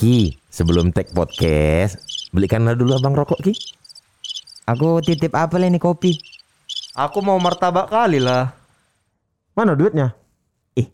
Ki, 0.00 0.32
sebelum 0.48 0.96
take 0.96 1.12
podcast, 1.12 2.00
belikanlah 2.32 2.72
dulu 2.72 2.96
abang 2.96 3.12
rokok 3.12 3.36
Ki. 3.44 3.52
Aku 4.64 5.04
titip 5.04 5.36
apa 5.36 5.60
ini 5.60 5.76
kopi? 5.76 6.16
Aku 6.96 7.20
mau 7.20 7.36
martabak 7.36 7.92
kali 7.92 8.16
lah. 8.16 8.48
Mana 9.52 9.76
duitnya? 9.76 10.16
Ih, 10.72 10.88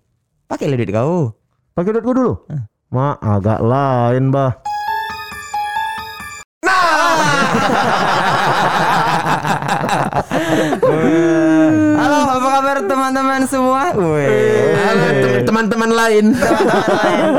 pakai 0.50 0.74
duit 0.74 0.90
kau. 0.90 1.38
Pakai 1.78 1.94
duitku 1.94 2.18
dulu. 2.18 2.50
Ma, 2.90 3.14
agak 3.22 3.62
lain, 3.62 4.34
Bah. 4.34 4.58
Apa 10.18 11.94
kabar 12.56 12.80
teman-teman 12.88 13.44
semua? 13.44 13.92
Wih. 13.92 14.72
Halo 14.80 15.06
teman-teman 15.44 15.90
lain. 15.92 16.32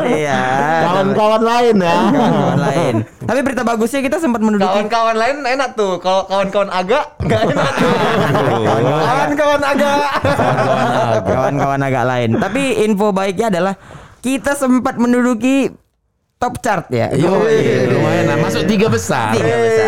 Iya. 0.05 0.41
Kawan-kawan 0.85 1.41
lain 1.41 1.75
ya. 1.81 1.97
Kawan 2.13 2.59
lain. 2.61 2.95
Tapi 3.25 3.39
berita 3.41 3.65
bagusnya 3.65 4.05
kita 4.05 4.21
sempat 4.21 4.45
menduduki 4.45 4.69
Kawan-kawan 4.69 5.17
lain 5.17 5.35
enak 5.41 5.73
tuh. 5.73 5.97
Kalau 5.97 6.29
kawan-kawan 6.29 6.69
agak 6.69 7.17
nggak 7.17 7.41
enak 7.49 7.71
tuh. 7.81 7.93
Kawan-kawan 8.85 9.61
agak. 9.65 9.97
kawan-kawan 11.25 11.81
agak 11.81 12.03
lain. 12.05 12.29
Tapi 12.37 12.85
info 12.85 13.09
baiknya 13.09 13.49
adalah 13.49 13.73
kita 14.21 14.53
sempat 14.53 15.01
menduduki 15.01 15.73
top 16.37 16.61
chart 16.61 16.93
ya. 16.93 17.09
Yo, 17.17 17.41
lumayan 17.89 18.26
tiga 18.77 18.93
besar. 18.93 19.33
Tiga 19.33 19.55
besar. 19.57 19.87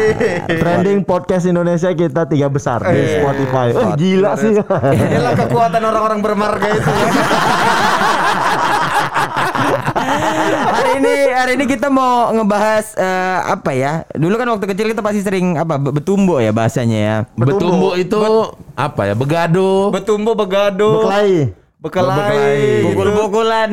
Trending 0.50 1.00
podcast 1.06 1.46
Indonesia 1.46 1.94
kita 1.94 2.26
tiga 2.26 2.50
besar 2.50 2.82
di 2.90 3.22
Spotify. 3.22 3.68
Oh, 3.78 3.94
gila 3.94 4.34
sih. 4.34 4.58
Inilah 4.58 5.34
kekuatan 5.38 5.82
orang-orang 5.86 6.20
bermarga 6.26 6.68
itu. 6.74 6.92
hari 10.70 10.92
ini 10.98 11.14
hari 11.30 11.52
ini 11.60 11.66
kita 11.70 11.88
mau 11.94 12.34
ngebahas 12.34 12.98
eh, 12.98 13.38
apa 13.46 13.72
ya? 13.78 13.94
Dulu 14.18 14.34
kan 14.34 14.48
waktu 14.58 14.66
kecil 14.74 14.90
kita 14.90 15.06
pasti 15.06 15.22
sering 15.22 15.62
apa 15.62 15.78
be- 15.78 15.94
betumbo 15.94 16.42
ya 16.42 16.50
bahasanya 16.50 16.98
ya. 16.98 17.16
Betumbu 17.38 17.94
itu 17.94 18.18
apa 18.74 19.02
ya? 19.06 19.14
Begado. 19.14 19.94
Betumbu 19.94 20.34
begado. 20.34 21.06
Berkelahi. 21.06 21.59
Bekelai. 21.80 22.84
Bukul-bukulan. 22.92 23.70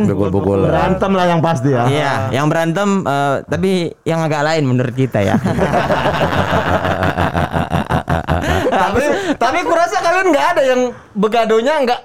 Berantem 0.71 1.11
lah 1.11 1.27
yang 1.27 1.43
pasti 1.43 1.75
ya. 1.75 1.91
Iya, 1.91 2.13
yang 2.39 2.47
berantem 2.47 3.03
eh, 3.03 3.43
tapi 3.51 3.91
yang 4.07 4.23
agak 4.23 4.47
lain 4.47 4.63
menurut 4.63 4.95
kita 4.95 5.27
ya. 5.27 5.35
tapi 8.87 9.03
tapi 9.35 9.59
kurasa 9.67 9.99
kalian 9.99 10.27
nggak 10.31 10.47
ada 10.55 10.63
yang 10.63 10.81
begadonya 11.19 11.75
nggak 11.83 12.01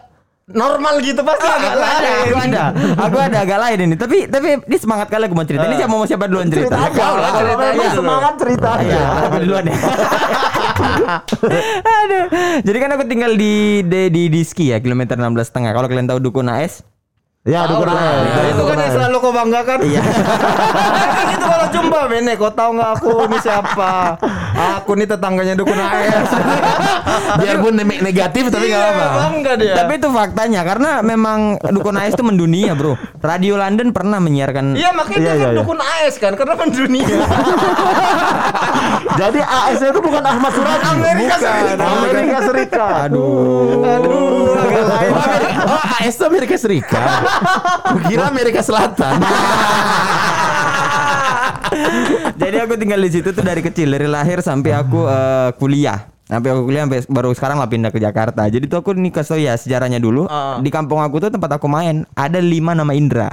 normal 0.52 1.00
gitu 1.06 1.22
pasti 1.22 1.46
agak 1.48 1.70
aku 1.70 1.80
ada, 1.80 1.86
lain. 1.86 2.18
aku 2.18 2.38
ada, 2.42 2.64
aku 2.98 3.18
ada 3.22 3.38
agak 3.46 3.60
lain 3.62 3.78
ini. 3.86 3.96
Tapi 3.96 4.18
tapi 4.26 4.48
ini 4.58 4.78
semangat 4.82 5.08
kali 5.14 5.30
aku 5.30 5.36
mau 5.38 5.46
cerita. 5.46 5.70
Ini 5.70 5.76
siapa 5.86 5.94
mau 5.94 6.08
siapa 6.10 6.26
duluan 6.26 6.50
cerita? 6.50 6.82
Cerita 6.82 6.90
aja. 6.90 7.02
Kalau 7.14 7.62
aja 7.62 7.90
semangat 7.94 8.34
cerita 8.42 8.68
aja. 8.74 8.90
Iya, 8.90 9.06
aku 9.30 9.38
duluan 9.46 9.64
ya. 9.70 9.78
Aduh. 12.02 12.26
Jadi 12.62 12.78
kan 12.78 12.90
aku 12.96 13.04
tinggal 13.08 13.34
di 13.38 13.86
di 13.86 14.12
di 14.12 14.24
Diski 14.28 14.74
ya, 14.74 14.78
kilometer 14.84 15.16
16 15.16 15.50
setengah. 15.50 15.72
Kalau 15.72 15.88
kalian 15.88 16.08
tahu 16.10 16.20
Dukun 16.20 16.52
AS, 16.52 16.84
Ya, 17.42 17.66
Tahu 17.66 17.74
dukun 17.74 17.90
lah. 17.90 17.98
aja. 17.98 18.22
Itu 18.22 18.54
itu 18.54 18.64
kan 18.64 18.78
yang 18.78 18.94
selalu 18.94 19.16
kau 19.18 19.34
banggakan. 19.34 19.78
Iya. 19.82 20.02
itu 21.34 21.42
kalau 21.44 21.68
jumpa 21.74 22.00
Bene, 22.06 22.32
kau 22.38 22.54
tahu 22.54 22.70
nggak 22.78 22.90
aku 22.94 23.12
ini 23.26 23.38
siapa? 23.42 24.14
Aku 24.78 24.94
nih 24.94 25.10
tetangganya 25.10 25.58
dukun 25.58 25.74
AS. 25.74 26.30
Biarpun 27.42 27.74
ne- 27.74 28.02
negatif 28.04 28.46
tapi 28.46 28.70
nggak 28.70 28.78
Iya, 28.78 28.94
apa-apa. 28.94 29.18
bangga 29.26 29.52
dia. 29.58 29.74
tapi 29.74 29.92
itu 29.98 30.08
faktanya 30.08 30.62
karena 30.62 31.02
memang 31.02 31.40
Dukun 31.66 31.98
AS 31.98 32.14
itu 32.14 32.22
mendunia, 32.22 32.78
Bro. 32.78 32.94
Radio 33.18 33.58
London 33.58 33.90
pernah 33.90 34.20
menyiarkan 34.20 34.76
Iya 34.76 34.94
makanya 34.94 35.18
Iya, 35.18 35.26
dia 35.26 35.34
iya, 35.34 35.42
kan 35.42 35.50
iya. 35.50 35.58
dukun 35.58 35.80
AS 35.80 36.16
kan 36.18 36.34
karena 36.36 36.54
mendunia. 36.56 37.08
Jadi 39.18 39.40
AS 39.40 39.80
itu 39.80 40.00
bukan 40.00 40.24
Ahmad 40.24 40.52
Suradi. 40.52 40.86
Amerika 40.88 41.36
Bukan. 41.36 41.42
Serikat. 41.42 41.78
Amerika 41.82 42.38
Serikat. 42.44 42.94
Aduh. 43.08 43.82
Aduh, 43.82 44.54
agak 44.54 45.51
AS 46.02 46.18
itu 46.18 46.26
Amerika 46.26 46.58
Serikat. 46.58 47.06
Kira 48.10 48.34
Amerika 48.34 48.66
Selatan. 48.66 49.22
Jadi 52.42 52.58
aku 52.58 52.74
tinggal 52.76 52.98
di 52.98 53.12
situ 53.14 53.30
tuh 53.30 53.46
dari 53.46 53.62
kecil, 53.62 53.94
dari 53.94 54.10
lahir 54.10 54.42
sampai 54.42 54.74
aku 54.74 55.06
eh, 55.06 55.50
kuliah. 55.62 56.10
Sampai 56.26 56.58
aku 56.58 56.66
kuliah 56.66 56.88
sampai 56.88 57.00
baru 57.06 57.30
sekarang 57.38 57.62
lah 57.62 57.70
pindah 57.70 57.94
ke 57.94 58.02
Jakarta. 58.02 58.50
Jadi 58.50 58.66
tuh 58.66 58.82
aku 58.82 58.98
nih 58.98 59.14
kasih 59.14 59.36
tau 59.36 59.40
ya 59.40 59.54
sejarahnya 59.54 60.02
dulu. 60.02 60.26
Ah. 60.26 60.58
Di 60.58 60.74
kampung 60.74 61.04
aku 61.04 61.22
tuh 61.22 61.30
tempat 61.30 61.62
aku 61.62 61.70
main 61.70 62.08
ada 62.18 62.42
lima 62.42 62.74
nama 62.74 62.98
Indra. 62.98 63.30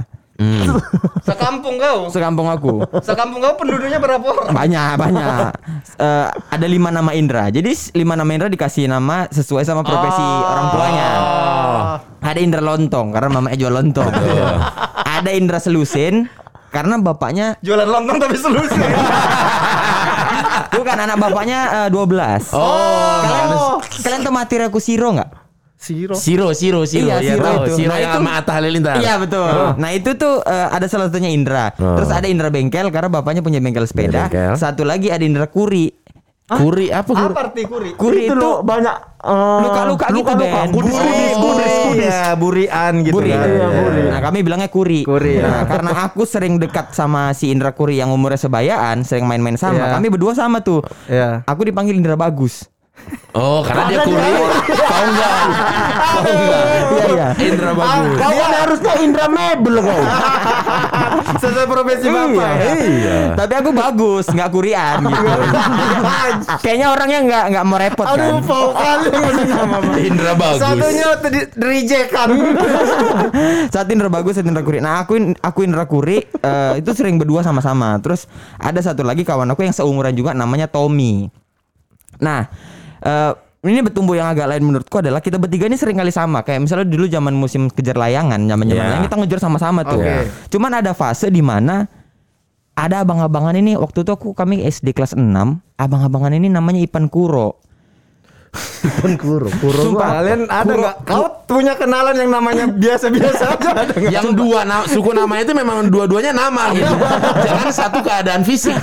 Sekampung 1.21 1.75
kau. 1.75 2.07
Sekampung 2.07 2.47
aku. 2.47 2.73
Sekampung 2.99 3.39
kau 3.39 3.53
penduduknya 3.53 3.99
berapa 3.99 4.23
orang? 4.23 4.55
banyak 4.55 4.91
banyak. 4.95 5.51
Eh, 5.99 6.27
ada 6.31 6.67
lima 6.67 6.89
nama 6.89 7.11
Indra. 7.11 7.51
Jadi 7.51 7.75
lima 7.93 8.15
nama 8.15 8.31
Indra 8.31 8.47
dikasih 8.47 8.87
nama 8.87 9.27
sesuai 9.27 9.67
sama 9.67 9.83
profesi 9.83 10.23
orang 10.23 10.67
tuanya. 10.71 11.09
Ada 12.19 12.39
Indra 12.39 12.61
Lontong 12.61 13.11
karena 13.11 13.29
mamanya 13.29 13.57
jual 13.57 13.73
lontong. 13.73 14.07
Ada 15.03 15.35
Indra 15.35 15.59
Selusin 15.59 16.31
karena 16.69 16.95
bapaknya 16.95 17.57
Jualan 17.59 17.89
lontong 17.89 18.17
tapi 18.21 18.37
solusi. 18.37 18.77
bukan 20.69 20.95
anak 20.95 21.17
bapaknya 21.17 21.59
eh, 21.85 21.89
12 21.89 22.53
Oh, 22.53 23.17
kalian 23.19 23.47
kalian 24.05 24.21
tahu 24.21 24.33
materi 24.33 24.63
aku 24.63 24.77
Siro 24.77 25.09
nggak 25.11 25.48
Siro. 25.79 26.11
Siro, 26.13 26.51
Siro, 26.51 26.83
Siro. 26.83 27.07
Iya, 27.07 27.15
ya, 27.17 27.31
Siro 27.33 27.41
tahu. 27.41 27.55
itu. 27.63 27.71
Siro 27.73 27.87
Nah, 27.87 27.97
yang 27.97 28.11
itu- 28.11 28.19
sama 28.19 28.31
Atta 28.35 28.51
Halilintar. 28.53 28.95
Iya 28.99 29.13
betul. 29.15 29.47
Nah 29.79 29.89
itu 29.89 30.09
tuh 30.13 30.33
eh, 30.43 30.67
ada 30.69 30.85
salah 30.85 31.07
satunya 31.07 31.31
Indra. 31.31 31.71
Terus 31.71 32.09
ada 32.09 32.27
Indra 32.27 32.51
Bengkel 32.51 32.87
karena 32.89 33.07
bapaknya 33.09 33.39
punya 33.39 33.57
bengkel 33.57 33.87
sepeda. 33.87 34.27
bengkel. 34.27 34.53
Satu 34.53 34.83
lagi 34.83 35.07
ada 35.07 35.23
Indra 35.23 35.47
Kuri. 35.47 35.95
Kuri 36.49 36.89
apa 36.89 37.05
kuri? 37.05 37.29
Apa 37.29 37.41
arti 37.45 37.61
kuri? 37.63 37.89
Kuri 37.93 38.25
itu 38.25 38.33
itu 38.33 38.49
banyak 38.59 38.95
eh, 39.21 39.59
luka-luka 39.61 40.05
gitu 40.09 40.17
luka-luka. 40.17 40.59
Ben. 40.59 40.69
Kudis, 40.73 40.91
Buri. 40.91 41.05
kudis, 41.05 41.31
kudis, 41.37 41.73
kudis. 41.85 42.09
Iya, 42.09 42.29
burian 42.33 42.93
gitu 42.99 43.13
Kuri. 43.15 43.29
kan. 43.29 43.45
Iya, 43.45 43.67
Kuri. 43.69 44.01
Nah 44.03 44.19
kami 44.19 44.37
bilangnya 44.41 44.67
Kuri. 44.67 44.99
Kuri, 45.05 45.33
ya. 45.37 45.45
Nah, 45.45 45.63
karena 45.63 45.91
aku 46.03 46.25
sering 46.25 46.57
dekat 46.57 46.91
sama 46.91 47.31
si 47.31 47.53
Indra 47.53 47.69
Kuri 47.69 47.95
yang 47.95 48.09
umurnya 48.09 48.41
sebayaan, 48.41 49.05
sering 49.05 49.23
main-main 49.23 49.55
sama. 49.55 49.77
Iya. 49.79 49.93
Kami 49.95 50.07
berdua 50.09 50.33
sama 50.33 50.59
tuh. 50.59 50.81
Iya. 51.05 51.45
Aku 51.45 51.61
dipanggil 51.61 51.93
Indra 51.93 52.17
Bagus. 52.17 52.65
Oh, 53.29 53.61
karena 53.61 53.83
dia 53.93 53.99
kuri. 54.09 54.31
Kau 54.73 55.03
enggak. 55.05 55.33
Kau 56.01 56.21
enggak. 56.25 56.63
Iya 56.89 57.05
iya. 57.13 57.27
Indra 57.37 57.71
bagus. 57.77 58.17
Kau 58.17 58.31
kan 58.33 58.51
harusnya 58.65 58.93
Indra 59.05 59.25
Mebel 59.29 59.75
kau. 59.85 60.01
Sesuai 61.45 61.67
profesi 61.69 62.07
bapak. 62.09 62.51
ya? 62.57 62.73
Iya. 62.73 63.17
Tapi 63.37 63.53
aku 63.53 63.69
bagus, 63.69 64.25
nggak 64.33 64.49
kurian 64.49 64.97
gitu. 65.05 65.25
Kayaknya 66.65 66.87
orangnya 66.89 67.19
nggak 67.21 67.43
nggak 67.53 67.65
mau 67.69 67.77
repot 67.77 68.05
kan. 68.09 68.17
Aduh, 68.17 68.41
vokal 68.41 68.97
sama 69.45 69.77
Indra 70.01 70.31
bagus. 70.33 70.61
Satunya 70.65 71.07
tadi 71.21 71.39
reject 71.53 72.09
kan. 72.09 72.29
Satu 73.73 73.89
Indra 73.93 74.09
bagus, 74.09 74.41
satu 74.41 74.49
Indra 74.49 74.65
Kuri. 74.65 74.81
Nah, 74.81 75.05
aku 75.05 75.37
aku 75.37 75.59
Indra 75.61 75.85
Kuri 75.85 76.25
eh, 76.25 76.73
itu 76.81 76.91
sering 76.97 77.21
berdua 77.21 77.45
sama-sama. 77.45 78.01
Terus 78.01 78.25
ada 78.57 78.81
satu 78.81 79.05
lagi 79.05 79.21
kawan 79.21 79.53
aku 79.53 79.61
yang 79.61 79.75
seumuran 79.75 80.17
juga 80.17 80.33
namanya 80.33 80.65
Tommy. 80.65 81.29
Nah, 82.19 82.49
eh, 83.03 83.31
ini 83.59 83.83
bertumbuh 83.83 84.15
yang 84.15 84.31
agak 84.31 84.47
lain 84.55 84.63
menurutku 84.63 85.03
adalah 85.03 85.19
kita 85.19 85.35
bertiga 85.35 85.67
ini 85.67 85.75
sering 85.75 85.99
kali 85.99 86.15
sama. 86.15 86.47
Kayak 86.47 86.63
misalnya 86.63 86.87
dulu 86.87 87.05
zaman 87.11 87.35
musim 87.35 87.67
kejar 87.67 87.99
layangan, 87.99 88.39
zaman 88.47 88.65
zaman 88.71 88.83
layangan 88.87 89.03
kita 89.11 89.17
ngejar 89.19 89.39
sama-sama 89.43 89.83
tuh. 89.83 89.99
Oke. 89.99 90.31
Cuman 90.47 90.79
ada 90.79 90.95
fase 90.95 91.27
di 91.27 91.43
mana 91.43 91.83
ada 92.79 93.03
abang-abangan 93.03 93.59
ini 93.59 93.75
waktu 93.75 94.07
itu 94.07 94.11
aku 94.15 94.31
kami 94.31 94.63
SD 94.63 94.95
kelas 94.95 95.11
6, 95.11 95.19
abang-abangan 95.75 96.31
ini 96.31 96.47
namanya 96.47 96.79
Ipan 96.79 97.11
Kuro. 97.11 97.59
Pun 98.99 99.11
kuro, 99.19 99.47
kuro. 99.61 99.79
Sumpah. 99.91 100.19
Kalian 100.19 100.41
ada 100.49 100.73
nggak? 100.73 100.95
Kau 101.05 101.25
punya 101.45 101.77
kenalan 101.77 102.15
yang 102.17 102.31
namanya 102.31 102.65
biasa-biasa 102.65 103.43
aja 103.55 103.69
ada 103.75 103.93
nggak? 103.93 104.11
Yang 104.11 104.27
dua 104.33 104.65
na- 104.65 104.87
suku 104.89 105.11
namanya 105.13 105.45
itu 105.45 105.53
memang 105.53 105.85
dua-duanya 105.91 106.33
nama 106.33 106.73
gitu. 106.73 106.93
Jangan 107.45 107.69
satu 107.69 107.99
keadaan 108.01 108.41
fisik. 108.41 108.75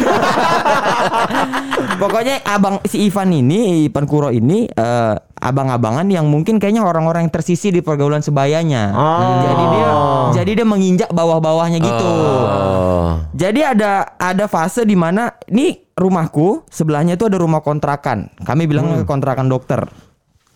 Pokoknya 2.03 2.45
abang 2.45 2.85
si 2.85 3.09
Ivan 3.09 3.33
ini, 3.33 3.89
Ivan 3.89 4.05
Kuro 4.05 4.29
ini 4.29 4.69
eh, 4.69 5.15
abang-abangan 5.37 6.05
yang 6.09 6.29
mungkin 6.29 6.61
kayaknya 6.61 6.85
orang-orang 6.85 7.29
yang 7.29 7.33
tersisi 7.33 7.73
di 7.73 7.81
pergaulan 7.81 8.21
sebayanya. 8.21 8.93
Oh. 8.93 9.41
Jadi 9.45 9.65
dia 9.73 9.91
jadi 10.37 10.51
dia 10.63 10.67
menginjak 10.69 11.11
bawah-bawahnya 11.13 11.81
gitu. 11.81 12.09
Oh. 12.13 13.17
Jadi 13.33 13.61
ada 13.65 14.17
ada 14.21 14.45
fase 14.45 14.85
di 14.85 14.97
mana 14.97 15.33
ini 15.49 15.86
rumahku 15.97 16.69
sebelahnya 16.69 17.17
itu 17.17 17.25
ada 17.25 17.41
rumah 17.41 17.65
kontrakan. 17.65 18.29
Kami 18.45 18.69
bilang 18.69 19.09
kontrakan 19.09 19.49
dokter. 19.49 19.89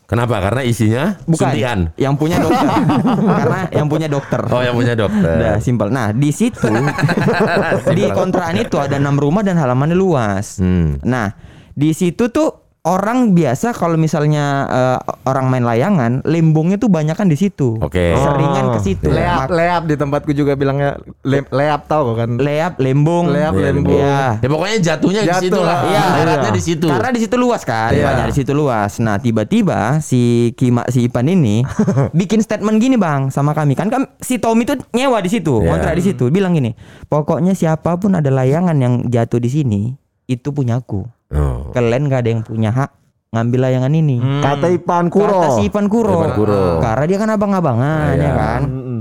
Kenapa? 0.04 0.42
Karena 0.42 0.66
isinya 0.66 1.16
Bukan 1.22 1.54
suntian. 1.54 1.78
yang 1.94 2.18
punya 2.18 2.36
dokter. 2.42 2.66
Karena 3.40 3.60
yang 3.70 3.86
punya 3.86 4.08
dokter. 4.10 4.42
Oh, 4.50 4.58
yang 4.60 4.74
punya 4.74 4.92
Udah 4.92 5.02
dokter. 5.06 5.36
simpel. 5.62 5.88
Nah, 5.88 6.10
di 6.10 6.30
situ 6.34 6.66
di 7.96 8.04
kontrakan 8.10 8.58
itu 8.58 8.76
ada 8.76 8.98
enam 8.98 9.16
rumah 9.16 9.40
dan 9.46 9.54
halamannya 9.56 9.94
luas. 9.94 10.58
Hmm. 10.58 10.98
Nah, 11.06 11.30
di 11.72 11.94
situ 11.94 12.26
tuh 12.28 12.69
orang 12.80 13.36
biasa 13.36 13.76
kalau 13.76 13.94
misalnya 13.94 14.44
eh, 14.66 14.98
orang 15.24 15.46
main 15.46 15.62
layangan, 15.62 16.24
lembongnya 16.24 16.76
tuh 16.76 16.88
banyak 16.88 17.12
kan 17.12 17.28
di 17.28 17.36
situ. 17.36 17.76
Oke. 17.76 18.16
Seringan 18.16 18.72
ke 18.72 18.80
situ. 18.80 19.06
Leap, 19.06 19.46
Mak- 19.46 19.52
leap 19.52 19.82
di 19.84 19.94
tempatku 19.94 20.32
juga 20.32 20.56
bilangnya 20.56 20.96
le, 21.22 21.44
leap 21.44 21.82
tahu 21.86 22.16
kan? 22.16 22.40
Leap, 22.40 22.80
lembong. 22.80 23.28
Leap, 23.28 23.52
Iya, 23.52 23.64
lembong. 23.70 24.00
Iya. 24.00 24.22
Ya 24.40 24.48
pokoknya 24.48 24.76
jatuhnya 24.80 25.20
di 25.20 25.28
Jatuh 25.28 25.42
situ 25.44 25.60
lah. 25.60 25.78
Iya. 25.84 26.02
Daratnya 26.16 26.50
di 26.50 26.62
situ. 26.62 26.86
Karena 26.88 27.10
di 27.10 27.20
situ 27.20 27.36
luas 27.36 27.62
kan, 27.62 27.90
Iya. 27.92 28.04
banyak 28.06 28.26
di 28.26 28.36
situ 28.36 28.52
luas. 28.52 28.92
Nah, 28.98 29.16
tiba-tiba 29.20 30.00
si 30.00 30.20
Kima 30.56 30.88
si 30.88 31.04
Ipan 31.04 31.28
ini 31.28 31.60
bikin 32.18 32.40
statement 32.40 32.80
gini, 32.80 32.96
Bang, 32.96 33.28
sama 33.28 33.52
kami. 33.52 33.76
Kan 33.76 33.92
kan 33.92 34.08
si 34.18 34.40
Tommy 34.40 34.64
tuh 34.64 34.80
nyewa 34.90 35.20
di 35.20 35.28
situ, 35.28 35.60
Iya. 35.60 35.68
kontrak 35.70 35.94
di 35.94 36.04
situ. 36.06 36.32
Bilang 36.32 36.56
gini, 36.56 36.72
"Pokoknya 37.06 37.52
siapa 37.52 38.00
pun 38.00 38.16
ada 38.16 38.30
layangan 38.30 38.76
yang 38.76 38.94
jatuh 39.04 39.36
di 39.36 39.52
sini, 39.52 39.80
itu 40.24 40.48
punyaku. 40.48 41.19
Oh. 41.30 41.70
Kalian 41.70 42.10
gak 42.10 42.26
ada 42.26 42.30
yang 42.34 42.42
punya 42.42 42.70
hak 42.70 42.90
ngambil 43.30 43.58
layangan 43.70 43.92
ini." 43.94 44.18
Kata 44.42 44.66
Ipan 44.68 45.06
Kuro. 45.08 45.38
Kata 45.40 45.48
si 45.58 45.70
Ipan 45.70 45.86
Kuro. 45.86 46.18
Ipan 46.20 46.32
Kuro. 46.34 46.62
Karena 46.82 47.04
dia 47.06 47.18
kan 47.18 47.28
abang-abangan 47.30 48.14
Iya. 48.14 48.22
ya 48.22 48.32
kan. 48.34 48.60
Mm-mm. 48.66 49.00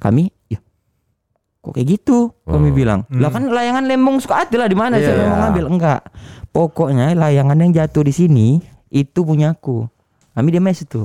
Kami 0.00 0.24
ya 0.48 0.58
kok 1.60 1.76
kayak 1.76 1.88
gitu 1.92 2.32
kami 2.48 2.72
Oh. 2.72 2.74
bilang. 2.74 3.00
Lah 3.12 3.28
kan 3.28 3.44
layangan 3.48 3.84
lembong 3.84 4.16
suka 4.16 4.48
ada 4.48 4.56
lah 4.56 4.68
di 4.68 4.76
mana 4.76 4.96
siapa 4.96 5.20
yang 5.20 5.32
mau 5.32 5.40
ngambil? 5.44 5.64
Enggak. 5.68 6.00
Pokoknya 6.50 7.12
layangan 7.12 7.60
yang 7.60 7.70
jatuh 7.70 8.02
di 8.02 8.10
sini 8.10 8.48
itu 8.88 9.20
punyaku. 9.22 9.84
Kami 10.32 10.48
diam 10.48 10.64
aja 10.64 10.80
situ. 10.80 11.04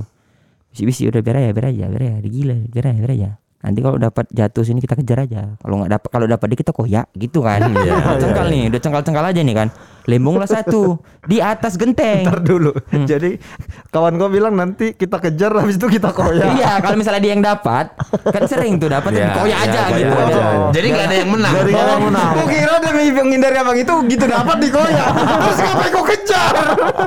Bisi-bisi 0.72 1.08
udah 1.08 1.20
biar 1.20 1.40
aja, 1.40 1.52
biar 1.52 1.68
aja, 1.72 1.86
biar 1.88 2.04
aja, 2.04 2.20
gila, 2.24 2.56
biar 2.68 2.86
aja, 2.88 3.00
biar 3.00 3.14
aja. 3.16 3.30
Nanti 3.66 3.82
kalau 3.82 3.98
dapat 3.98 4.30
jatuh 4.30 4.62
sini 4.62 4.78
kita 4.78 4.94
kejar 4.94 5.26
aja. 5.26 5.58
Kalau 5.58 5.82
nggak 5.82 5.98
dapat, 5.98 6.10
kalau 6.14 6.26
dapat 6.30 6.46
dia 6.54 6.60
kita 6.62 6.70
koyak 6.70 7.10
gitu 7.18 7.42
kan. 7.42 7.66
udah 7.74 8.22
cengkal 8.22 8.46
nih, 8.54 8.70
udah 8.70 8.78
cengkal-cengkal 8.78 9.26
aja 9.26 9.42
nih 9.42 9.56
kan. 9.58 9.68
Lembong 10.06 10.38
lah 10.38 10.46
satu 10.46 11.02
di 11.26 11.42
atas 11.42 11.74
genteng. 11.82 12.30
Ntar 12.30 12.46
dulu. 12.46 12.78
Jadi 12.94 13.42
kawan 13.90 14.22
kau 14.22 14.30
bilang 14.30 14.54
nanti 14.54 14.94
kita 14.94 15.18
kejar 15.18 15.50
habis 15.58 15.82
itu 15.82 15.90
kita 15.90 16.14
koyak. 16.14 16.46
Iya, 16.62 16.78
kalau 16.78 16.94
misalnya 16.94 17.26
dia 17.26 17.34
yang 17.34 17.42
dapat, 17.42 17.90
kan 18.30 18.46
sering 18.46 18.78
tuh 18.78 18.86
dapat 18.86 19.18
Iya, 19.18 19.34
koyak 19.34 19.50
iya, 19.50 19.66
aja 19.66 19.80
koyak 19.90 19.98
gitu 19.98 20.14
aja. 20.14 20.42
Jadi 20.70 20.88
nggak 20.94 21.06
ada 21.10 21.16
yang 21.18 21.30
menang. 21.34 21.54
Jadi 21.58 21.70
nggak 21.74 21.82
ada 21.82 21.94
yang 21.98 22.06
menang. 22.06 22.32
Kau 22.38 22.48
kira 22.48 22.76
demi 22.86 23.06
menghindari 23.18 23.58
abang 23.58 23.78
itu 23.82 23.94
gitu 24.14 24.26
dapat 24.30 24.58
di 24.62 24.70
koyak. 24.70 25.10
Terus 25.18 25.60
ngapain 25.66 25.90
kau 25.90 26.06
kejar? 26.06 26.54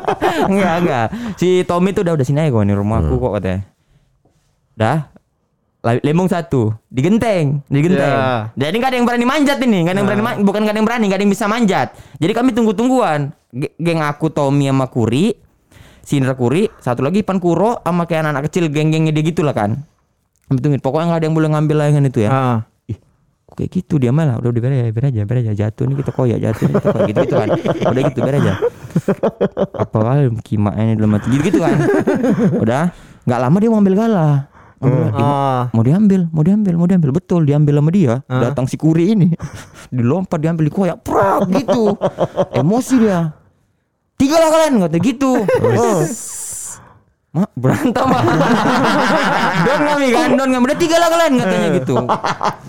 enggak, 0.51 0.75
enggak. 0.83 1.07
Si 1.39 1.49
Tommy 1.71 1.95
tuh 1.95 2.03
udah 2.03 2.19
udah 2.19 2.27
sini 2.27 2.43
aja 2.43 2.51
kok 2.51 2.67
nih 2.67 2.75
rumahku 2.75 3.15
kok 3.15 3.33
katanya. 3.39 3.61
Dah. 4.75 5.18
Lembong 5.79 6.27
satu. 6.27 6.75
Di 6.91 7.01
genteng, 7.07 7.63
di 7.71 7.79
genteng. 7.79 8.11
Ya. 8.11 8.51
Jadi 8.59 8.75
nggak 8.83 8.91
ada 8.91 8.97
yang 8.99 9.07
berani 9.07 9.27
manjat 9.31 9.59
ini, 9.63 9.87
nggak 9.87 9.95
ada 9.95 10.01
yang 10.03 10.09
berani, 10.11 10.25
man- 10.27 10.41
bukan 10.43 10.61
nggak 10.67 10.75
ada 10.75 10.81
yang 10.83 10.89
berani, 10.91 11.05
nggak 11.07 11.19
ada 11.19 11.25
yang 11.25 11.33
bisa 11.33 11.45
manjat. 11.47 11.89
Jadi 12.19 12.33
kami 12.35 12.51
tunggu 12.51 12.75
tungguan, 12.75 13.31
geng 13.55 14.03
aku 14.03 14.27
Tommy 14.27 14.67
sama 14.67 14.91
Kuri, 14.91 15.39
si 16.03 16.19
Indra 16.19 16.35
Kuri, 16.35 16.67
satu 16.83 17.07
lagi 17.07 17.23
Ipan 17.23 17.39
Kuro 17.39 17.79
sama 17.87 18.11
kayak 18.11 18.27
anak-anak 18.27 18.43
kecil 18.51 18.67
geng-gengnya 18.75 19.15
dia 19.15 19.23
gitu 19.23 19.47
lah 19.47 19.55
kan. 19.55 19.79
Kami 20.51 20.59
tungguin, 20.59 20.83
pokoknya 20.83 21.15
nggak 21.15 21.21
ada 21.23 21.27
yang 21.31 21.37
boleh 21.39 21.49
ngambil 21.55 21.77
layangan 21.79 22.05
itu 22.11 22.19
ya. 22.27 22.31
Ah. 22.35 22.59
Ih, 22.91 22.99
kayak 23.55 23.71
gitu 23.79 24.03
dia 24.03 24.11
malah? 24.11 24.35
Udah 24.43 24.51
udah 24.51 24.61
biar 24.61 24.73
aja 24.75 24.91
biar 24.91 25.07
aja 25.15 25.21
biar 25.23 25.39
aja. 25.47 25.53
Jatuh 25.55 25.85
nih 25.87 25.97
kita 26.03 26.11
koyak 26.11 26.39
jatuh 26.43 26.65
nih 26.67 26.75
kita 26.75 26.89
koyak 26.91 27.07
gitu 27.07 27.19
gitu 27.23 27.35
kan. 27.39 27.49
Udah 27.87 28.03
gitu 28.03 28.19
biar 28.27 28.35
aja. 28.43 28.53
Apa 29.79 29.99
kima 30.43 30.75
ini 30.75 30.99
dalam 30.99 31.15
hati. 31.15 31.27
Gitu 31.31 31.55
gitu 31.55 31.59
kan. 31.63 31.77
Udah. 32.59 32.91
Nggak 33.31 33.41
lama 33.47 33.57
dia 33.63 33.71
mau 33.71 33.79
ambil 33.79 33.95
galah 33.95 34.58
Ambil- 34.81 35.05
dia 35.05 35.13
mau- 35.13 35.21
Ah. 35.21 35.63
mau 35.71 35.83
diambil 35.83 36.21
mau 36.29 36.43
diambil 36.43 36.75
mau 36.75 36.87
diambil. 36.87 37.11
Betul 37.13 37.41
diambil 37.45 37.75
sama 37.77 37.91
dia. 37.91 38.15
Datang 38.25 38.65
si 38.65 38.75
kuri 38.75 39.13
ini 39.13 39.29
dilompat 39.91 40.39
diambil 40.39 40.67
dikoyak 40.67 41.01
prak 41.01 41.47
gitu. 41.49 41.99
Emosi 42.53 42.95
dia. 42.99 43.35
Tiga 44.15 44.35
lah 44.35 44.49
kalian 44.49 44.75
kata 44.81 44.99
gitu. 44.99 45.33
Oh. 45.79 46.03
Ma, 47.29 47.45
berantem. 47.53 47.93
Mak. 48.09 48.25
Don 49.69 49.81
kami 49.85 50.07
kan 50.17 50.29
Don 50.33 50.49
kami. 50.49 50.65
Udah 50.65 50.79
tiga 50.81 50.97
lah 50.97 51.09
kalian 51.13 51.33
katanya 51.37 51.69
gitu. 51.77 51.95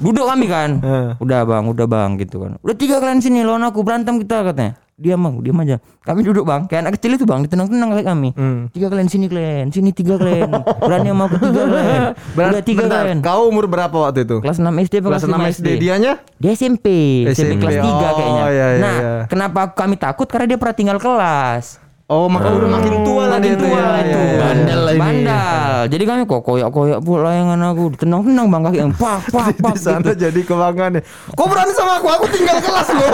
Duduk 0.04 0.26
kami 0.28 0.46
kan. 0.52 0.70
Eh. 0.84 1.10
Udah 1.24 1.48
bang 1.48 1.64
Udah 1.64 1.88
bang 1.88 2.10
gitu 2.20 2.44
kan. 2.44 2.52
Udah 2.60 2.76
tiga 2.76 3.00
kalian 3.00 3.24
sini 3.24 3.40
Lawan 3.48 3.64
aku 3.64 3.88
berantem 3.88 4.20
kita 4.20 4.44
katanya. 4.44 4.76
Diam 5.00 5.24
bang 5.24 5.36
Diam 5.40 5.64
aja. 5.64 5.80
Kami 6.04 6.28
duduk 6.28 6.44
bang. 6.44 6.68
Kayak 6.68 6.82
anak 6.84 6.94
kecil 7.00 7.16
itu 7.16 7.24
bang 7.24 7.40
Ditenang-tenang 7.48 7.90
kayak 7.96 8.08
kami. 8.12 8.30
Hmm. 8.36 8.68
Tiga 8.76 8.92
kalian 8.92 9.08
sini 9.08 9.26
kalian. 9.32 9.66
Sini 9.72 9.96
tiga 9.96 10.20
kalian. 10.20 10.52
Berani 10.52 11.08
sama 11.08 11.24
aku 11.32 11.36
tiga 11.40 11.62
kalian. 11.64 12.04
Udah 12.52 12.64
tiga 12.68 12.82
bentar, 12.84 12.98
kalian. 13.08 13.18
Kau 13.24 13.42
umur 13.48 13.66
berapa 13.72 13.96
waktu 13.96 14.28
itu? 14.28 14.44
Kelas 14.44 14.60
6 14.60 14.68
SD 14.68 14.96
Kelas 15.00 15.24
6 15.24 15.56
SD. 15.56 15.68
Dianya? 15.80 16.20
Dia 16.36 16.52
SMP 16.52 16.86
SMP, 17.32 17.56
SMP. 17.56 17.64
kelas 17.64 17.76
3 17.80 17.88
Oh, 17.88 17.96
kayaknya. 18.12 18.44
iya, 18.44 18.48
iya, 18.52 18.68
Nah 18.84 18.96
iya. 19.00 19.14
kenapa 19.32 19.72
kami 19.72 19.96
takut? 19.96 20.28
Karena 20.28 20.52
dia 20.52 20.60
pernah 20.60 20.76
tinggal 20.76 21.00
kelas 21.00 21.80
Oh, 22.10 22.26
maka 22.26 22.50
udah 22.50 22.70
makin 22.74 23.06
tua 23.06 23.30
lah 23.30 23.38
Makin 23.38 23.54
dia 23.54 23.62
tua 23.62 23.70
ya. 23.70 23.86
itu. 24.02 24.18
Iya, 24.18 24.18
iya. 24.26 24.40
Bandel 24.42 24.80
lah 24.82 24.94
ini. 24.98 25.02
Bandal. 25.06 25.80
Jadi 25.94 26.04
kami 26.10 26.22
kok 26.26 26.42
koyak-koyak 26.42 27.00
pula 27.06 27.22
layangan 27.30 27.60
aku. 27.70 27.84
Tenang-tenang 28.02 28.46
bang 28.50 28.62
kaki 28.66 28.78
yang 28.82 28.94
pak 28.98 29.20
pak 29.30 29.46
pak. 29.62 29.74
Di 29.78 29.82
sana 29.86 30.02
gitu. 30.02 30.26
jadi 30.26 30.40
kebanggaan 30.42 30.92
nih. 30.98 31.04
Kau 31.38 31.46
berani 31.46 31.70
sama 31.78 32.02
aku? 32.02 32.08
Aku 32.10 32.26
tinggal 32.34 32.58
kelas 32.58 32.90
loh. 32.98 33.14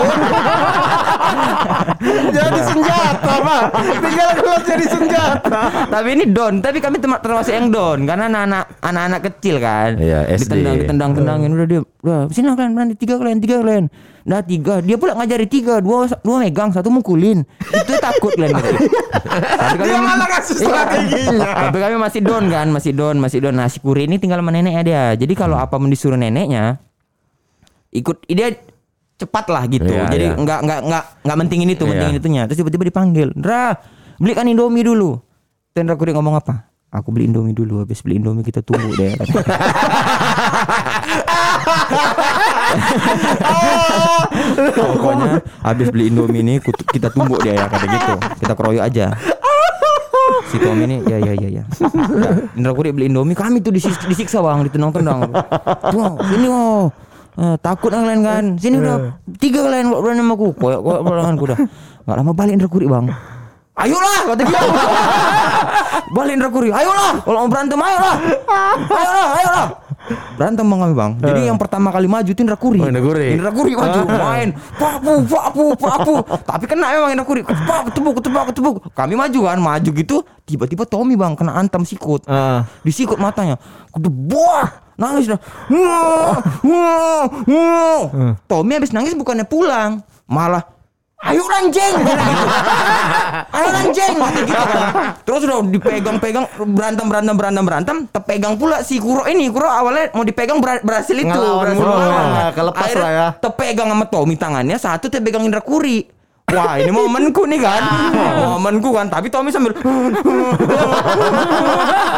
jadi 2.40 2.60
senjata, 2.64 3.34
Pak. 3.36 3.62
Tinggal 4.00 4.30
kelas 4.32 4.62
jadi 4.64 4.84
senjata. 4.88 5.60
Tapi 5.92 6.08
ini 6.16 6.24
don. 6.32 6.54
Tapi 6.64 6.78
kami 6.80 6.96
terma- 6.96 7.20
termasuk 7.20 7.52
yang 7.52 7.68
don. 7.68 8.08
Karena 8.08 8.32
anak-anak 8.32 8.64
anak-anak 8.80 9.20
kecil 9.28 9.60
kan. 9.60 10.00
Iya, 10.00 10.24
SD. 10.32 10.56
Ditendang, 10.56 10.74
ditendang, 10.80 11.10
tendangin. 11.12 11.50
Udah 11.52 11.66
dia. 11.68 11.80
Udah 12.06 12.30
sini 12.30 12.46
kalian 12.48 12.70
berani 12.70 12.94
tiga 12.94 13.18
kalian 13.18 13.42
tiga 13.42 13.58
kalian. 13.58 13.90
Nah 14.22 14.38
tiga 14.38 14.78
dia 14.78 14.94
pula 14.94 15.18
ngajari 15.18 15.50
tiga 15.50 15.82
dua 15.82 16.06
dua 16.16 16.36
megang 16.38 16.70
satu 16.70 16.86
mukulin 16.86 17.42
itu 17.66 17.92
takut 17.98 18.30
kalian. 18.30 18.54
Tapi 18.54 18.78
kami- 19.74 19.90
Dia 19.90 19.98
malah 19.98 20.28
kasih 20.30 20.54
strateginya. 20.56 21.66
Tapi 21.66 21.78
kami 21.82 21.96
masih 21.98 22.20
don 22.22 22.44
kan, 22.46 22.66
masih 22.70 22.92
don, 22.94 23.16
masih 23.18 23.38
don. 23.40 23.52
Nah, 23.52 23.66
si 23.66 23.82
Kuri 23.82 24.06
ini 24.06 24.16
tinggal 24.16 24.38
sama 24.38 24.54
neneknya 24.54 24.82
dia. 24.82 25.04
Jadi 25.18 25.34
kalau 25.34 25.58
apa 25.58 25.74
mau 25.74 25.90
disuruh 25.90 26.14
neneknya 26.14 26.78
ikut 27.90 28.22
dia 28.24 28.54
cepat 29.16 29.50
lah 29.50 29.66
gitu. 29.66 29.90
Iya, 29.90 30.06
Jadi 30.06 30.26
iya. 30.28 30.38
nggak 30.38 30.58
nggak 30.62 30.80
nggak 30.86 31.04
nggak 31.26 31.36
mentingin 31.36 31.68
itu, 31.68 31.82
Iya. 31.82 31.90
mentingin 31.90 32.16
itunya. 32.16 32.42
Terus 32.46 32.58
tiba-tiba 32.62 32.84
dipanggil, 32.86 33.34
"Dra, 33.34 33.74
belikan 34.16 34.46
Indomie 34.46 34.86
dulu." 34.86 35.18
Tendra 35.74 35.98
Kuri 35.98 36.14
ngomong 36.14 36.38
apa? 36.38 36.70
Aku 36.86 37.10
beli 37.10 37.26
Indomie 37.26 37.52
dulu, 37.52 37.82
habis 37.82 37.98
beli 38.00 38.16
Indomie 38.16 38.40
kita 38.40 38.62
tunggu 38.62 38.94
deh. 38.94 39.12
katanya. 44.56 44.76
Pokoknya 44.76 45.30
habis 45.62 45.86
beli 45.90 46.04
Indomie 46.08 46.42
ini 46.42 46.54
kita 46.64 47.10
tunggu 47.10 47.38
dia 47.42 47.54
ya 47.58 47.66
kata 47.66 47.86
gitu. 47.86 48.12
Kita 48.42 48.52
keroyok 48.54 48.84
aja. 48.84 49.06
Si 50.50 50.58
Tommy 50.58 50.90
ini 50.90 50.96
ya 51.06 51.22
ya 51.22 51.38
ya 51.38 51.48
ya. 51.62 51.64
Indra 52.58 52.74
Kuri 52.74 52.90
beli 52.90 53.06
Indomie 53.06 53.38
kami 53.38 53.62
tuh 53.62 53.70
disis- 53.70 53.98
disiksa 54.06 54.42
bang, 54.42 54.66
ditendang-tendang. 54.66 55.30
Tuh 55.90 56.18
sini 56.26 56.46
oh. 56.50 56.90
Eh, 57.36 57.56
takut 57.60 57.92
lah 57.92 58.00
kalian 58.02 58.22
kan. 58.24 58.44
Sini 58.56 58.80
udah 58.80 59.20
tiga 59.36 59.68
kalian 59.68 59.92
kok 59.92 60.00
berani 60.02 60.20
sama 60.24 60.34
aku. 60.34 60.46
Koyak 60.56 60.80
koyak 60.82 61.02
berangan 61.04 61.34
kuda. 61.36 61.54
Enggak 62.02 62.16
lama 62.16 62.32
balik 62.32 62.52
Indra 62.58 62.68
Kuri 62.70 62.86
bang. 62.88 63.06
Ayolah 63.76 64.18
kata 64.24 64.42
dia. 64.48 64.60
balik 66.16 66.32
Indra 66.32 66.48
Kuri. 66.50 66.68
Ayolah 66.72 67.12
kalau 67.22 67.38
mau 67.44 67.50
berantem 67.52 67.78
ayolah. 67.78 68.14
Ayolah 68.88 69.26
ayolah. 69.36 69.66
Berantem 70.38 70.64
bang 70.66 70.80
kami 70.86 70.94
bang. 70.94 71.10
Jadi 71.18 71.40
yang 71.48 71.58
pertama 71.58 71.88
kali 71.90 72.06
maju 72.06 72.30
itu 72.30 72.40
Indra 72.42 72.58
Kuri. 72.58 72.78
Oh, 72.82 72.88
Indra 72.88 73.02
Kuri. 73.02 73.26
Indra 73.34 73.50
Kuri 73.50 73.72
maju 73.74 73.98
main. 74.06 74.48
Papu 74.76 75.12
papu 75.26 75.64
papu. 75.74 76.14
Tapi 76.46 76.64
kena 76.70 76.94
memang 76.94 77.10
Indra 77.14 77.26
Kuri. 77.26 77.42
Pak 77.42 77.90
ketebuk 77.90 78.22
ketebuk 78.22 78.44
ketebuk. 78.52 78.76
Kami 78.94 79.14
maju 79.18 79.38
kan 79.46 79.58
maju 79.58 79.90
gitu. 79.90 80.16
Tiba-tiba 80.46 80.86
Tommy 80.86 81.18
bang 81.18 81.34
kena 81.34 81.58
antam 81.58 81.82
sikut. 81.82 82.22
Ah. 82.30 82.64
Disikut 82.86 83.18
matanya. 83.18 83.58
Kudu 83.90 84.08
buah. 84.12 84.86
Nangis 84.96 85.28
dah. 85.28 85.40
Tommy 88.48 88.72
habis 88.80 88.96
nangis 88.96 89.12
bukannya 89.12 89.44
pulang, 89.44 90.00
malah 90.24 90.64
Ayo 91.16 91.40
gitu. 91.72 92.12
Ayo 93.48 93.66
Kata 93.72 93.80
gitu 94.36 94.52
kan. 94.68 94.84
Terus 95.24 95.40
udah 95.42 95.58
dipegang-pegang 95.64 96.44
berantem 96.68 97.06
berantem 97.08 97.34
berantem 97.34 97.64
berantem. 97.64 97.96
Terpegang 98.06 98.54
pula 98.54 98.84
si 98.84 99.00
Kuro 99.00 99.24
ini. 99.24 99.48
Kuro 99.48 99.64
awalnya 99.64 100.12
mau 100.12 100.22
dipegang 100.22 100.60
ber- 100.60 100.84
berhasil 100.84 101.16
itu 101.16 101.24
Ngelawan 101.24 101.64
berhasil 101.64 101.80
ngelawan. 101.82 102.26
Ah, 102.36 102.50
kelepas 102.52 102.84
Akhirnya 102.84 103.00
lah 103.00 103.10
ya. 103.10 103.28
terpegang 103.40 103.88
sama 103.88 104.04
Tommy 104.06 104.36
tangannya 104.36 104.76
satu 104.76 105.08
terpegang 105.08 105.40
Indra 105.42 105.64
Kuri 105.64 106.12
Wah 106.46 106.78
ini 106.78 106.94
momenku 106.94 107.42
nih 107.42 107.58
kan? 107.58 107.82
Momenku 108.54 108.94
kan? 108.94 109.10
Tapi 109.10 109.26
Tommy 109.26 109.50
sambil 109.50 109.74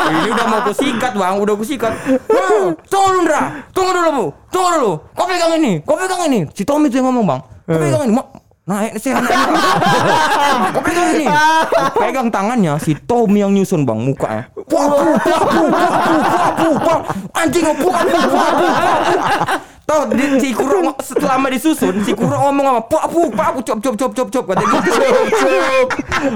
Ini 0.05 0.29
udah 0.29 0.47
mau 0.47 0.61
kusikat 0.63 1.17
bang. 1.17 1.35
Udah 1.41 1.55
kusikat. 1.57 1.93
"Hmm, 2.29 2.77
Tunggu 2.85 3.09
dulu 3.09 3.25
Indra 3.25 3.41
Tunggu 3.73 3.89
dulu 3.91 4.09
bu. 4.13 4.27
Tunggu 4.53 4.69
dulu. 4.77 4.93
Kau 5.17 5.25
pegang 5.25 5.57
ini. 5.57 5.81
Kau 5.81 5.97
pegang 5.97 6.29
ini. 6.29 6.45
Si 6.53 6.61
Tommy 6.61 6.93
tuh 6.93 7.01
yang 7.01 7.09
ngomong 7.09 7.25
bang. 7.25 7.41
Kau 7.41 7.81
pegang 7.81 8.05
ini 8.05 8.13
Naik 8.69 9.01
sih. 9.01 9.17
Kau 10.77 10.83
pegang 10.85 11.09
ini 11.17 11.25
pegang 11.97 12.29
tangannya 12.29 12.77
Si 12.77 12.93
Tommy 13.09 13.41
yang 13.41 13.57
nyusun 13.57 13.89
bang 13.89 13.97
Mukanya 13.97 14.45
Wah, 14.69 14.87
pu, 14.93 15.09
wah, 15.09 15.43
pu, 15.49 15.63
wah, 15.73 15.89
pu, 15.89 16.15
wah, 16.21 16.51
pu, 16.53 16.69
wah. 16.77 16.99
Anjing 17.33 17.65
wah, 17.65 17.77
pu, 17.81 17.89
wah, 17.89 18.05
pu, 18.05 18.13
wah, 18.13 18.29
pu, 18.29 18.37
wah, 18.37 18.51
pu. 18.53 18.67
Tahu 19.89 20.13
di, 20.13 20.25
si 20.37 20.53
Kuro 20.53 20.85
selama 21.01 21.49
disusun 21.49 22.05
si 22.05 22.13
Kuro 22.13 22.37
ngomong 22.37 22.77
apa? 22.77 22.85
Pak 22.93 23.05
pu, 23.09 23.33
pak 23.33 23.57
pu, 23.57 23.65
cop 23.65 23.81
cop 23.81 23.97
cop 23.97 24.13
cop 24.13 24.29
cop 24.29 24.45
kata 24.53 24.65
gitu. 24.69 24.91
Cop 24.93 25.49
cop. 25.49 25.89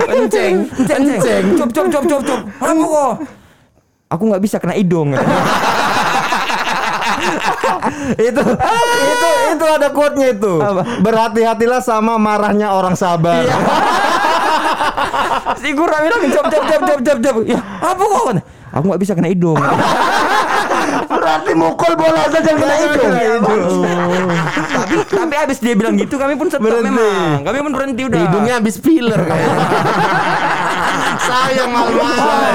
Enceng, 0.08 0.54
enceng. 0.88 1.44
Cop 1.60 1.68
cop 1.68 1.86
cop 1.92 2.04
cop 2.08 2.22
cop. 2.24 2.40
Apa 2.64 2.72
kok? 2.80 3.12
Aku 4.08 4.22
nggak 4.32 4.40
bisa 4.40 4.56
kena 4.56 4.72
hidung. 4.72 5.12
itu 8.28 8.42
itu 8.42 9.28
itu 9.56 9.66
ada 9.66 9.88
quote-nya 9.90 10.28
itu. 10.34 10.54
Berhati-hatilah 11.02 11.80
sama 11.82 12.18
marahnya 12.18 12.74
orang 12.74 12.94
sabar. 12.98 13.42
si 15.62 15.70
Kuro 15.74 15.94
bilang 15.94 16.22
cop 16.30 16.46
cop 16.50 16.64
cop 16.66 16.82
cop 16.82 17.00
cop 17.00 17.18
cop. 17.22 17.36
Ya, 17.46 17.60
apa 17.80 18.02
kok? 18.02 18.42
Aku 18.72 18.84
nggak 18.88 19.00
bisa 19.04 19.12
kena 19.12 19.28
hidung. 19.28 19.60
Berarti 21.12 21.52
mukul 21.52 21.92
bola 21.92 22.24
saja 22.32 22.52
kena 22.56 22.74
itu. 22.80 23.04
tapi 24.72 24.94
tapi 25.12 25.34
abis 25.36 25.58
dia 25.60 25.76
bilang 25.76 25.94
gitu 26.00 26.16
kami 26.16 26.40
pun 26.40 26.48
stop 26.48 26.64
memang. 26.64 27.44
Kami 27.44 27.58
pun 27.60 27.72
berhenti 27.76 28.02
udah. 28.08 28.18
Hidungnya 28.18 28.54
habis 28.58 28.80
filler. 28.80 29.20
Sayang 31.32 31.70
mal-mal. 31.72 32.52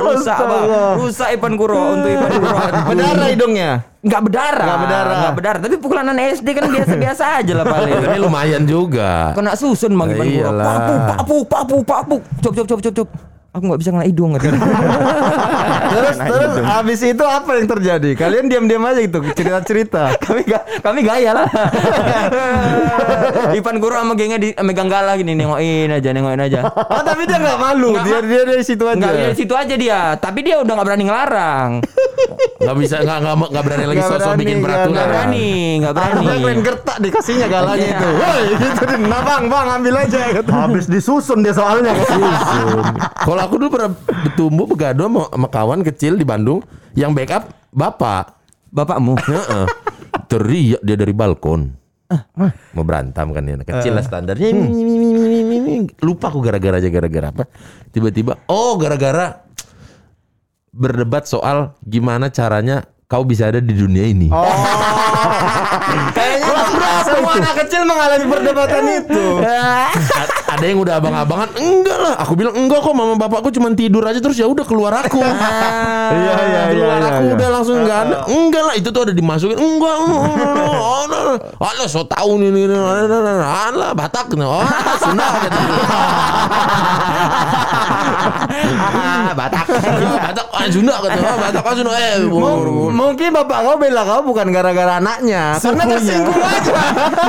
rusak 0.00 0.38
bang 0.40 0.64
rusak 0.96 1.28
Ipan 1.36 1.52
Kuro 1.54 1.76
untuk 1.94 2.08
Ipan 2.08 2.30
Kuro. 2.32 2.56
Berdarah 2.88 3.28
hidungnya. 3.28 3.70
nggak 4.00 4.20
berdarah. 4.24 4.64
Nggak 4.64 4.80
berdarah. 4.80 5.16
nggak 5.20 5.34
berdarah. 5.36 5.60
Tapi 5.60 5.76
pukulan 5.76 6.04
anak 6.08 6.40
SD 6.40 6.48
kan 6.56 6.64
biasa 6.66 6.94
biasa 6.96 7.24
aja 7.38 7.52
lah 7.52 7.64
paling 7.68 7.92
Ini 8.08 8.18
lumayan 8.18 8.62
juga. 8.64 9.36
kena 9.36 9.52
susun 9.52 9.92
bang 9.92 10.08
Ipan 10.16 10.26
Kuro. 10.26 10.50
Papu 10.56 10.94
papu 11.04 11.36
papu 11.44 11.76
papu 11.84 12.16
cop 12.40 12.52
cop 12.56 12.66
cop 12.66 12.80
cop 12.80 12.94
cop 12.96 13.08
aku 13.50 13.62
nggak 13.64 13.78
bisa 13.78 13.90
kena 13.90 14.04
hidung 14.04 14.30
Terus 15.90 16.16
terus 16.16 16.52
habis 16.62 17.00
itu 17.02 17.24
apa 17.24 17.50
yang 17.52 17.66
terjadi? 17.68 18.10
Kalian 18.14 18.46
diam-diam 18.46 18.82
aja 18.84 19.00
gitu 19.00 19.18
cerita-cerita. 19.28 20.14
kami 20.20 20.42
ga, 20.44 20.62
kami 20.78 21.00
gaya 21.02 21.34
lah 21.34 21.48
Ipan 23.50 23.76
Kuro 23.76 23.96
sama 23.96 24.14
gengnya 24.14 24.38
di 24.38 24.54
megang 24.56 24.86
galah 24.86 25.14
gini 25.14 25.34
nengokin 25.34 25.90
aja 25.90 26.10
nengokin 26.10 26.40
aja 26.40 26.60
Oh, 26.70 27.02
tapi 27.02 27.24
dia 27.24 27.38
nggak 27.38 27.58
malu. 27.58 27.90
Nggak 27.92 28.04
dia 28.04 28.14
ma- 28.14 28.24
dia 28.24 28.42
dari 28.44 28.62
situ 28.62 28.84
aja. 28.84 28.96
Nggak 28.96 29.12
dari 29.16 29.34
situ 29.34 29.54
aja 29.54 29.74
dia 29.74 30.00
tapi 30.16 30.38
dia 30.40 30.56
udah 30.56 30.72
nggak 30.72 30.86
berani 30.86 31.04
ngelarang 31.04 31.70
Nggak 32.60 32.76
bisa 32.78 32.96
nggak 33.00 33.18
nggak 33.18 33.36
nggak 33.50 33.64
berani 33.64 33.84
lagi 33.86 34.02
sosok 34.02 34.18
berani, 34.20 34.40
bikin 34.40 34.56
peraturan. 34.60 34.92
nggak 34.92 35.08
berani 35.08 35.48
nggak 35.80 35.92
berani 35.92 36.12
Ada 36.20 36.30
kalian 36.36 36.60
gertak 36.62 36.96
dikasihnya 37.00 37.46
galanya 37.48 37.78
Iya. 37.80 37.96
itu. 37.96 38.08
Woi, 38.12 38.40
gitu. 38.52 38.84
Nah, 39.02 39.20
Bang, 39.22 39.44
Bang, 39.48 39.66
ambil 39.72 39.94
aja 39.98 40.20
gitu. 40.30 40.50
Habis 40.52 40.84
disusun 40.86 41.38
dia 41.40 41.50
soalnya. 41.50 41.92
Kalau 43.16 43.39
aku 43.40 43.54
dulu 43.56 43.70
pernah 43.72 43.90
bertumbuh 43.96 44.66
begado 44.68 45.02
sama, 45.08 45.22
sama 45.32 45.48
kawan 45.48 45.80
kecil 45.86 46.16
di 46.20 46.24
Bandung 46.24 46.60
yang 46.92 47.16
backup 47.16 47.48
bapak. 47.72 48.36
bapakmu 48.70 49.18
Heeh. 49.18 49.66
Teriak 50.30 50.82
dia 50.86 50.94
dari 50.94 51.10
balkon. 51.10 51.74
Mau 52.74 52.82
berantem 52.82 53.30
kan 53.30 53.42
dia 53.42 53.54
anak 53.54 53.66
kecil 53.70 53.94
lah 53.94 54.02
standarnya. 54.02 54.50
Ini. 54.50 55.90
Lupa 56.02 56.30
aku 56.30 56.42
gara-gara 56.42 56.78
aja 56.78 56.90
gara-gara 56.90 57.30
apa. 57.30 57.44
Tiba-tiba 57.90 58.46
oh 58.50 58.78
gara-gara 58.78 59.46
berdebat 60.70 61.26
soal 61.26 61.74
gimana 61.82 62.30
caranya 62.30 62.86
kau 63.10 63.26
bisa 63.26 63.50
ada 63.50 63.58
di 63.58 63.74
dunia 63.74 64.06
ini. 64.06 64.30
Oh. 64.30 64.42
Kayaknya 66.18 66.54
semua 67.06 67.32
anak 67.42 67.54
kecil 67.66 67.82
mengalami 67.82 68.26
perdebatan 68.26 68.84
itu. 69.02 69.24
Ada 70.50 70.64
yang 70.66 70.78
udah 70.82 70.94
abang-abangan 70.98 71.48
enggak 71.54 71.98
lah 71.98 72.14
aku 72.18 72.32
bilang 72.34 72.54
enggak 72.58 72.82
kok 72.82 72.94
mama 72.94 73.14
bapakku 73.14 73.54
cuma 73.54 73.70
tidur 73.70 74.02
aja 74.02 74.18
terus 74.18 74.34
ya 74.34 74.50
udah 74.50 74.66
keluar 74.66 74.92
aku 74.98 75.22
Iya 75.22 76.10
iya 76.10 76.34
iya. 76.42 76.62
keluar 76.74 76.98
iya, 76.98 77.08
aku 77.14 77.22
iya. 77.22 77.34
udah 77.38 77.48
langsung 77.54 77.76
enggak 77.86 77.98
ada 78.06 78.16
enggak 78.26 78.62
lah 78.66 78.74
itu 78.74 78.88
tuh 78.90 79.02
ada 79.06 79.14
dimasukin 79.14 79.58
enggak 79.58 79.94
oh, 79.94 81.02
no, 81.06 81.18
no. 81.38 81.84
so 81.86 82.02
tau 82.02 82.34
nih 82.38 82.50
nih 82.50 82.64
alah 82.70 83.94
batak 83.94 84.34
oh 84.38 84.66
Sunda 84.98 85.26
gitu 85.46 85.60
ah 88.90 89.30
batak 89.34 89.66
batak 90.18 90.46
ah 90.50 90.66
Sunda 90.70 90.94
oh, 90.98 91.36
batak 91.38 91.64
ah 91.64 91.74
Sunda 91.74 91.92
eh 91.94 92.14
mungkin 92.90 93.28
bapak 93.34 93.58
kau 93.62 93.76
bela 93.78 94.02
kau 94.02 94.20
bukan 94.26 94.46
gara-gara 94.50 94.98
anaknya, 95.00 95.56
karena 95.58 95.84
tersinggung 95.86 96.40
aja. 96.40 96.72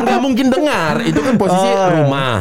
nggak 0.02 0.20
mungkin 0.22 0.48
dengar 0.50 0.96
itu 1.04 1.20
kan 1.22 1.36
posisi 1.38 1.70
rumah 1.70 2.34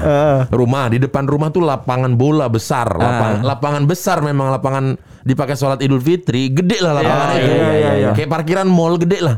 rumah 0.48 0.69
di 0.90 0.98
depan 1.02 1.26
rumah 1.26 1.50
tuh 1.50 1.64
lapangan 1.64 2.14
bola 2.14 2.46
besar. 2.46 2.86
Lapangan, 2.86 3.42
lapangan 3.42 3.82
besar 3.88 4.22
memang 4.22 4.54
lapangan 4.54 4.94
dipakai 5.20 5.52
sholat 5.52 5.84
idul 5.84 6.00
fitri 6.00 6.48
gede 6.48 6.80
lah 6.80 6.96
lapangan 6.96 7.28
itu 7.36 7.52
iya, 7.52 7.68
iya, 7.76 7.92
iya. 7.92 8.10
kayak 8.16 8.30
parkiran 8.32 8.64
mall 8.64 8.96
gede 8.96 9.20
lah. 9.20 9.36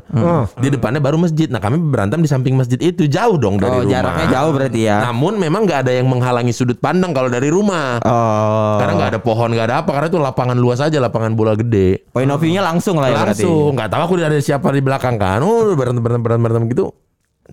Di 0.58 0.68
depannya 0.70 1.02
baru 1.02 1.18
masjid. 1.18 1.50
Nah 1.50 1.58
kami 1.58 1.82
berantem 1.82 2.22
di 2.22 2.28
samping 2.30 2.54
masjid 2.54 2.78
itu 2.78 3.10
jauh 3.10 3.34
dong 3.34 3.58
dari 3.58 3.74
oh 3.74 3.82
rumah. 3.82 3.90
jaraknya 3.90 4.26
jauh 4.30 4.50
berarti 4.54 4.80
ya. 4.86 4.96
Namun 5.10 5.42
memang 5.42 5.66
nggak 5.66 5.88
ada 5.88 5.92
yang 5.92 6.06
menghalangi 6.06 6.54
sudut 6.54 6.78
pandang 6.78 7.10
kalau 7.10 7.26
dari 7.26 7.50
rumah. 7.50 7.98
Oh. 8.06 8.78
Karena 8.78 8.92
nggak 8.94 9.10
ada 9.16 9.20
pohon 9.20 9.50
nggak 9.50 9.66
ada 9.66 9.76
apa 9.82 9.90
karena 9.90 10.08
itu 10.08 10.20
lapangan 10.22 10.56
luas 10.56 10.78
aja 10.78 10.96
lapangan 11.02 11.34
bola 11.34 11.58
gede. 11.58 12.06
Point 12.14 12.30
of 12.30 12.38
view-nya 12.38 12.62
langsung 12.62 13.02
lah 13.02 13.10
ya 13.10 13.18
langsung. 13.26 13.74
Nggak 13.74 13.90
tahu 13.90 14.00
aku 14.06 14.14
ada 14.22 14.38
siapa 14.38 14.70
di 14.70 14.82
belakang 14.82 15.18
kan. 15.18 15.42
Oh 15.42 15.74
berantem 15.74 16.02
berantem 16.02 16.22
berantem 16.22 16.44
berantem 16.46 16.64
gitu. 16.70 16.84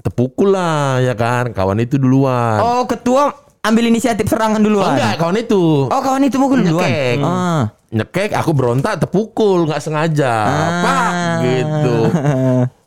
Tepukul 0.05 0.53
lah 0.53 1.01
ya 1.01 1.17
kan. 1.17 1.49
Kawan 1.49 1.81
itu 1.81 1.97
duluan. 1.97 2.61
Oh 2.61 2.85
ketua 2.85 3.48
ambil 3.63 3.83
inisiatif 3.91 4.25
serangan 4.27 4.61
Oh, 4.61 4.65
duluan 4.65 4.95
enggak 4.95 5.13
kawan 5.19 5.37
itu. 5.39 5.63
Oh 5.91 6.01
kawan 6.01 6.23
itu 6.25 6.37
mukul 6.39 6.59
duluan? 6.63 6.87
Nyekek. 6.87 7.17
ah. 7.23 7.63
Nyekek 7.89 8.31
aku 8.37 8.51
berontak 8.53 9.01
tepukul 9.01 9.67
nggak 9.67 9.81
sengaja. 9.81 10.33
Ah. 10.45 10.81
pak 10.83 11.11
gitu. 11.43 11.97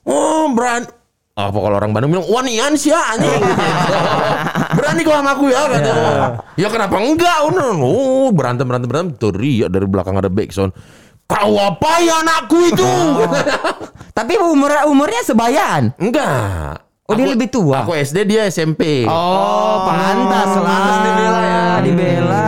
Oh 0.02 0.50
berani 0.52 0.88
apa 1.32 1.56
kalau 1.56 1.76
orang 1.80 1.96
Bandung 1.96 2.12
bilang 2.12 2.28
wanian 2.28 2.76
sih 2.76 2.92
ya 2.92 3.00
anjing. 3.16 3.40
Berani 4.76 5.00
kau 5.00 5.16
sama 5.16 5.32
aku 5.32 5.48
ya 5.48 5.64
kata 5.64 5.92
ya 6.60 6.68
kenapa 6.68 7.00
enggak? 7.00 7.38
Oh 7.80 8.28
berantem 8.36 8.68
berantem 8.68 8.88
berantem. 8.88 9.16
Teriak 9.16 9.72
dari 9.72 9.88
belakang 9.88 10.20
ada 10.20 10.28
backsound 10.28 10.76
kau 11.24 11.56
apa 11.56 11.92
ya 12.04 12.20
anakku 12.20 12.58
itu? 12.68 12.84
Tapi 14.18 14.36
umur 14.36 14.76
umurnya 14.92 15.24
sebayaan 15.24 15.96
enggak 15.96 16.84
Oh, 17.12 17.16
dia 17.16 17.28
lebih 17.28 17.48
tua? 17.48 17.84
Aku 17.84 17.92
SD 17.92 18.24
dia 18.24 18.42
SMP. 18.46 19.04
oh 19.04 19.76
pantas 19.84 20.50
lah 20.54 20.64
pantas 20.64 20.96
dibela 20.98 21.40
ya. 21.40 21.62
dibela 21.80 22.46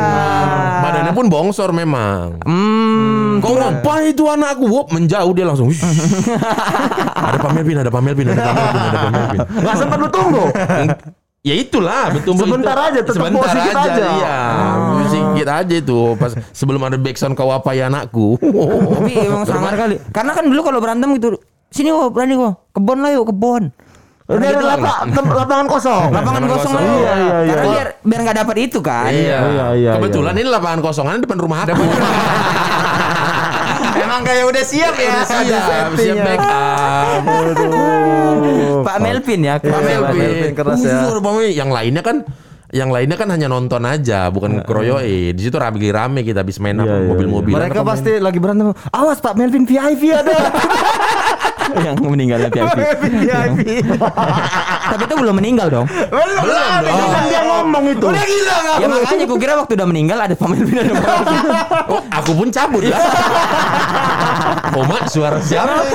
Badannya 0.81 1.13
pun 1.13 1.27
bongsor 1.27 1.71
memang. 1.71 2.41
hmm 2.43 3.41
Kau 3.41 3.57
apa 3.57 3.95
itu 4.05 4.25
anakku? 4.25 4.65
Wop, 4.67 4.89
menjauh 4.89 5.33
dia 5.33 5.45
langsung. 5.45 5.69
Ada 7.25 7.37
Pak 7.37 7.51
Melvin, 7.53 7.77
ada 7.77 7.89
Pak 7.89 8.01
Melvin, 8.01 8.27
ada 8.27 8.41
Pak 8.41 8.55
Melvin, 8.55 8.81
ada 8.81 8.99
Pak 8.99 9.11
Melvin. 9.11 9.41
Nggak 9.59 9.77
sempat 9.77 9.99
bertunggu. 10.01 10.45
Ya 11.45 11.53
itulah 11.53 12.09
betul 12.09 12.41
Sebentar 12.41 12.73
aja, 12.73 13.05
tetap 13.05 13.21
Sebentar 13.21 13.45
aja. 13.45 13.77
aja. 13.77 14.07
Iya, 14.17 14.37
Ah. 14.41 15.05
sedikit 15.05 15.49
aja 15.53 15.75
itu 15.77 16.17
pas 16.17 16.33
sebelum 16.51 16.81
ada 16.81 16.97
backsound 16.97 17.37
kau 17.37 17.53
apa 17.53 17.77
ya 17.77 17.93
anakku. 17.93 18.41
tapi 18.41 19.13
emang 19.13 19.45
sangar 19.45 19.77
kali 19.77 20.01
karena 20.09 20.33
kan 20.33 20.49
dulu 20.49 20.65
kalau 20.65 20.81
berantem 20.81 21.05
gitu 21.13 21.37
sini 21.69 21.93
kok 21.93 22.17
berani 22.17 22.41
kok 22.41 22.73
kebon 22.73 22.97
lah 22.97 23.13
yuk 23.13 23.29
kebon 23.29 23.63
Udah 24.25 24.49
ada 24.49 24.65
lapa- 24.67 25.05
tem- 25.07 25.35
lapangan 25.37 25.67
kosong. 25.69 26.09
lapangan 26.17 26.45
kosong 26.49 26.73
Iya, 26.75 26.89
iya, 26.89 27.13
iya. 27.13 27.45
karena 27.47 27.67
biar 27.69 27.89
biar 28.01 28.21
nggak 28.25 28.39
dapat 28.41 28.57
itu 28.59 28.79
kan 28.81 29.13
Iya. 29.13 29.39
Iya, 29.45 29.67
iya, 29.77 29.91
Kebetulan 29.95 30.33
ini 30.35 30.49
lapangan 30.49 30.81
kosongan 30.81 31.21
depan 31.21 31.39
rumah 31.39 31.59
aku. 31.63 31.77
Emang 33.95 34.21
kayak 34.23 34.45
udah 34.47 34.65
siap 34.65 34.95
ya. 34.95 35.13
Udah 35.13 35.27
siap, 35.29 35.91
siap 35.95 36.17
backup. 36.19 37.21
Pak 38.85 38.97
Melvin 38.99 39.41
ya 39.43 39.55
Pak 39.57 39.65
Iya, 39.65 39.73
Pak 39.73 39.83
Melvin. 39.83 40.19
Melvin 40.19 40.53
keras 40.55 40.81
ya. 40.81 40.97
Uh, 41.05 41.21
Pak 41.21 41.31
Melvin. 41.31 41.53
Yang 41.53 41.71
lainnya 41.71 42.03
kan 42.03 42.17
yang 42.75 42.91
lainnya 42.91 43.15
kan 43.15 43.31
hanya 43.31 43.47
nonton 43.47 43.87
aja, 43.87 44.27
bukan 44.29 44.59
keroyokin. 44.61 45.31
Di 45.31 45.43
situ 45.43 45.55
rame-rame 45.55 46.27
kita 46.27 46.43
habis 46.43 46.59
main 46.59 46.75
apa 46.75 46.89
Iya, 46.89 46.97
iya, 46.97 47.07
mobil-mobil. 47.07 47.55
Mereka 47.55 47.81
pasti 47.83 48.19
lagi 48.19 48.43
berantem. 48.43 48.75
Awas 48.91 49.21
Pak 49.21 49.37
Melvin 49.37 49.63
VIP 49.63 50.11
ada. 50.11 50.33
yang 51.87 51.97
meninggal 52.01 52.39
nanti 52.41 52.59
Abi. 52.59 52.77
Melvin 52.77 53.13
VIP. 53.19 53.59
tapi 54.85 55.03
itu 55.03 55.15
belum 55.17 55.35
meninggal 55.35 55.67
dong 55.69 55.87
Belum. 55.87 56.41
Belum. 56.41 56.81
Itu 56.85 57.05
kan 57.07 57.23
dia 57.25 57.43
ngomong 57.43 57.85
itu. 57.89 58.07
Udah 58.07 58.25
gila 58.25 58.57
ya 58.75 58.87
makanya 58.87 59.25
gue 59.25 59.39
kira 59.39 59.53
waktu 59.57 59.73
udah 59.75 59.87
meninggal 59.87 60.19
ada 60.19 60.33
Pak 60.33 60.47
Melvin 60.47 60.77
Oh, 61.87 62.01
aku 62.11 62.31
pun 62.35 62.49
cabut 62.49 62.83
lah. 62.83 62.99
Oma, 64.75 65.07
suara 65.07 65.39
siapa? 65.39 65.87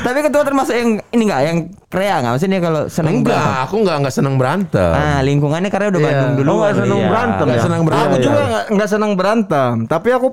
tapi 0.00 0.18
ketua 0.22 0.42
termasuk 0.42 0.72
yang 0.72 0.90
ini 1.08 1.22
nggak 1.24 1.40
yang 1.42 1.58
krea 1.86 2.16
nggak 2.18 2.32
maksudnya 2.32 2.58
kalau 2.58 2.82
seneng 2.86 3.20
berantem? 3.20 3.42
Enggak, 3.42 3.58
aku 3.60 3.74
enggak 3.76 3.96
enggak 3.98 4.14
seneng 4.14 4.34
berantem. 4.36 4.92
ah 4.92 5.20
lingkungannya 5.20 5.68
karena 5.68 5.86
udah 5.88 6.00
Iya. 6.00 6.08
Bandung 6.08 6.32
dulu 6.36 6.48
Oh, 6.48 6.56
nggak 6.56 6.74
seneng 6.78 7.00
berantem 7.04 7.44
Enggak 7.44 7.58
ya? 7.58 7.62
seneng 7.62 7.80
berantem. 7.82 8.06
Aku 8.06 8.14
Iya, 8.14 8.22
juga 8.22 8.38
iya. 8.38 8.46
nggak 8.46 8.64
nggak 8.70 8.88
senang 8.88 9.12
berantem. 9.12 9.72
Tapi 9.86 10.08
aku 10.10 10.28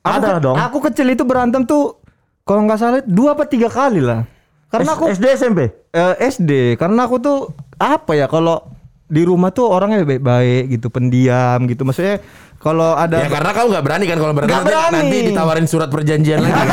aku 0.00 0.14
Ada 0.14 0.28
ke- 0.30 0.40
dong. 0.40 0.56
Aku 0.58 0.78
kecil 0.80 1.06
itu 1.10 1.22
berantem 1.22 1.60
tuh 1.64 1.82
kalau 2.44 2.60
nggak 2.62 2.78
salah 2.78 3.00
dua 3.02 3.32
apa 3.32 3.44
tiga 3.44 3.66
kali 3.66 3.98
lah. 3.98 4.28
Karena 4.68 4.92
aku 4.92 5.08
SD 5.08 5.24
SMP. 5.34 5.60
eh, 5.88 6.14
SD 6.20 6.50
karena 6.74 7.04
aku 7.04 7.16
tuh 7.16 7.38
apa 7.74 8.12
ya 8.12 8.26
kalau 8.26 8.60
di 9.06 9.22
rumah 9.22 9.48
tuh 9.48 9.70
orangnya 9.70 10.02
baik-baik 10.02 10.68
gitu 10.70 10.88
pendiam 10.88 11.62
gitu 11.64 11.84
maksudnya 11.84 12.18
kalau 12.56 12.92
ada 12.92 13.20
Ya 13.20 13.28
karena 13.28 13.50
kau 13.52 13.68
nggak 13.68 13.84
berani 13.84 14.04
kan 14.04 14.18
kalau 14.18 14.32
Nggak 14.34 14.48
nanti, 14.50 14.66
berani. 14.66 14.96
nanti 14.98 15.16
ditawarin 15.24 15.66
surat 15.66 15.88
perjanjian 15.88 16.40
lagi. 16.40 16.52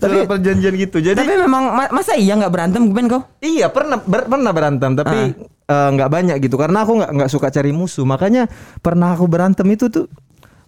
surat 0.00 0.28
perjanjian 0.28 0.74
gitu. 0.76 0.98
Jadi 1.00 1.16
Tapi 1.16 1.34
memang 1.38 1.64
ma- 1.72 1.90
masa 1.90 2.14
iya 2.14 2.36
nggak 2.36 2.52
berantem 2.52 2.82
Ben 2.90 3.06
kau? 3.06 3.22
Iya 3.38 3.66
pernah 3.68 3.98
ber- 3.98 4.28
pernah 4.28 4.52
berantem 4.52 4.90
tapi 4.92 5.18
eh, 5.64 5.88
nggak 5.90 6.10
banyak 6.10 6.36
gitu 6.38 6.54
karena 6.54 6.84
aku 6.84 7.00
nggak 7.00 7.10
nggak 7.16 7.30
suka 7.30 7.48
cari 7.48 7.72
musuh 7.72 8.04
makanya 8.04 8.44
pernah 8.78 9.14
aku 9.14 9.24
berantem 9.24 9.64
itu 9.66 9.88
tuh 9.88 10.04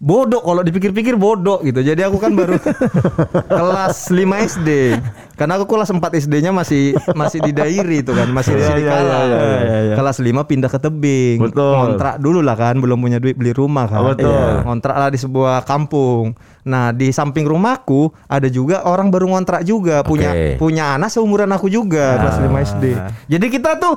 bodoh 0.03 0.43
kalau 0.43 0.67
dipikir-pikir 0.67 1.15
bodoh 1.15 1.63
gitu 1.63 1.79
jadi 1.79 2.11
aku 2.11 2.19
kan 2.19 2.35
baru 2.35 2.59
kelas 3.63 4.11
5 4.11 4.19
SD 4.51 4.99
karena 5.39 5.55
aku 5.55 5.71
kelas 5.71 5.95
4 5.95 6.03
SD-nya 6.19 6.51
masih 6.51 6.99
masih 7.15 7.39
di 7.39 7.55
Dairi 7.55 8.03
itu 8.03 8.11
kan 8.11 8.27
masih 8.27 8.59
di 8.59 8.63
Iya, 8.63 8.69
sini 8.75 8.83
iya, 8.83 8.99
iya, 8.99 9.79
iya, 9.87 9.95
kelas 9.95 10.19
5 10.19 10.27
pindah 10.43 10.67
ke 10.67 10.79
tebing 10.83 11.39
Betul. 11.39 11.71
ngontrak 11.71 12.19
dulu 12.19 12.43
lah 12.43 12.59
kan 12.59 12.83
belum 12.83 12.99
punya 12.99 13.23
duit 13.23 13.39
beli 13.39 13.55
rumah 13.55 13.87
kan 13.87 14.03
Oh, 14.03 14.11
betul. 14.11 14.27
Iya. 14.27 14.67
ngontrak 14.67 14.97
lah 14.99 15.09
di 15.09 15.19
sebuah 15.23 15.63
kampung 15.63 16.35
nah 16.67 16.91
di 16.91 17.15
samping 17.15 17.47
rumahku 17.47 18.11
ada 18.27 18.51
juga 18.51 18.83
orang 18.83 19.07
baru 19.07 19.31
ngontrak 19.31 19.63
juga 19.63 20.03
punya 20.03 20.35
Oke. 20.35 20.59
punya 20.59 20.99
anak 20.99 21.15
seumuran 21.15 21.51
aku 21.55 21.71
juga 21.71 22.19
kelas 22.19 22.39
5 22.43 22.67
SD. 22.75 22.85
Jadi 23.31 23.47
kita 23.51 23.79
tuh 23.79 23.95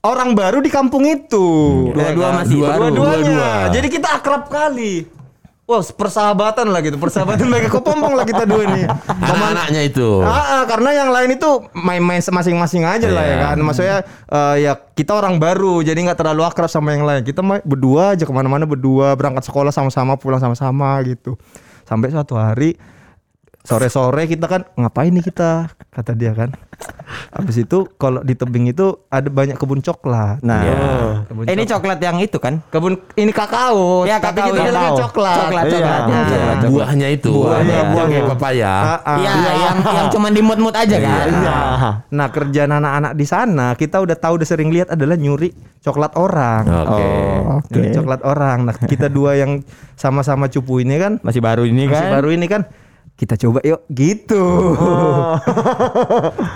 orang 0.00 0.32
baru 0.32 0.60
di 0.60 0.70
kampung 0.70 1.04
itu. 1.04 1.46
Dua-dua 1.92 2.28
kan? 2.30 2.34
masih 2.44 2.56
baru. 2.62 2.80
Dua-duanya. 2.88 3.20
Dua-dua. 3.20 3.52
Jadi 3.74 3.88
kita 3.90 4.08
akrab 4.16 4.48
kali. 4.48 5.15
Wah, 5.66 5.82
persahabatan 5.82 6.70
lah 6.70 6.78
gitu. 6.78 6.94
Persahabatan 6.94 7.50
mereka 7.50 7.74
kepompong 7.74 8.14
lah 8.14 8.22
kita 8.22 8.46
dua 8.46 8.70
ini. 8.70 8.86
Anak-anaknya 9.10 9.82
itu. 9.82 10.22
Ah, 10.22 10.62
ah, 10.62 10.64
karena 10.70 10.94
yang 10.94 11.10
lain 11.10 11.34
itu 11.34 11.50
main-main 11.74 12.22
masing-masing 12.22 12.86
aja 12.86 13.10
lah 13.10 13.26
ya 13.26 13.34
Iya. 13.34 13.44
kan. 13.50 13.56
Maksudnya 13.66 13.96
eh, 14.06 14.56
ya 14.62 14.72
kita 14.78 15.18
orang 15.18 15.42
baru, 15.42 15.82
jadi 15.82 15.98
nggak 15.98 16.22
terlalu 16.22 16.46
akrab 16.46 16.70
sama 16.70 16.94
yang 16.94 17.02
lain. 17.02 17.26
Kita 17.26 17.42
berdua 17.66 18.14
aja 18.14 18.22
ke 18.22 18.30
mana-mana 18.30 18.62
berdua, 18.62 19.18
berangkat 19.18 19.42
sekolah 19.42 19.74
sama-sama, 19.74 20.14
pulang 20.14 20.38
sama-sama 20.38 21.02
gitu. 21.02 21.34
Sampai 21.82 22.14
suatu 22.14 22.38
hari 22.38 22.78
sore-sore 23.66 24.24
kita 24.24 24.46
kan 24.46 24.62
ngapain 24.72 25.10
nih 25.10 25.24
kita 25.24 25.66
kata 25.90 26.14
dia 26.14 26.30
kan. 26.32 26.54
Habis 27.32 27.56
itu 27.58 27.88
kalau 27.94 28.20
di 28.20 28.32
tebing 28.32 28.68
itu 28.68 28.84
ada 29.08 29.26
banyak 29.26 29.56
kebun 29.56 29.80
coklat. 29.80 30.38
Nah, 30.40 30.60
Iya. 30.60 30.76
Kebun 31.24 31.42
eh, 31.42 31.52
ini 31.52 31.64
coklat 31.64 31.98
yang 31.98 32.16
itu 32.18 32.36
kan? 32.36 32.60
kebun 32.68 32.94
ini 33.14 33.30
kakao, 33.30 34.04
Ya, 34.04 34.18
tapi 34.18 34.38
kakao, 34.38 34.46
kita 34.46 34.60
iya. 34.60 34.66
bilangnya 34.66 34.82
Kakao. 34.86 35.00
coklat. 35.02 35.36
Coklat, 35.40 35.64
Iya. 35.64 35.72
coklat. 35.72 35.88
ya, 35.88 35.96
Ah. 35.96 36.04
coklat, 36.04 36.26
coklat. 36.56 36.70
Buahnya 36.70 37.08
itu. 37.10 37.30
Buahnya, 37.32 37.74
Yang 37.74 37.88
buahnya. 37.88 38.12
kayak 38.12 38.30
papaya. 38.30 38.72
Ah, 38.76 39.00
ah. 39.02 39.16
Iya, 39.16 39.32
yang 39.56 39.76
yang 39.88 40.06
cuman 40.08 40.30
dimut-mut 40.30 40.76
aja 40.76 40.96
kan? 40.96 41.26
Iya. 41.26 41.58
Nah 42.08 42.26
kerjaan 42.28 42.70
anak-anak 42.72 43.12
di 43.14 43.26
sana 43.26 43.66
kita 43.74 43.96
udah 43.98 44.16
tahu 44.16 44.32
udah 44.36 44.46
sering 44.46 44.70
lihat 44.70 44.88
adalah 44.88 45.16
nyuri 45.16 45.50
coklat 45.80 46.12
orang. 46.14 46.62
Oke. 46.66 47.02
Oh, 47.02 47.56
oke. 47.56 47.70
Nyuri 47.72 47.88
coklat 47.92 48.20
orang. 48.22 48.58
Nah 48.62 48.74
kita 48.76 49.08
dua 49.08 49.34
yang 49.34 49.64
sama-sama 49.94 50.46
cupu 50.46 50.78
ini 50.78 50.96
kan 50.96 51.12
Masih 51.20 51.40
baru 51.40 51.64
ini 51.64 51.88
masih 51.88 51.96
kan? 51.96 52.10
baru 52.12 52.28
ini 52.30 52.46
kan 52.46 52.62
kita 53.16 53.34
coba 53.40 53.64
yuk 53.64 53.80
gitu. 53.88 54.44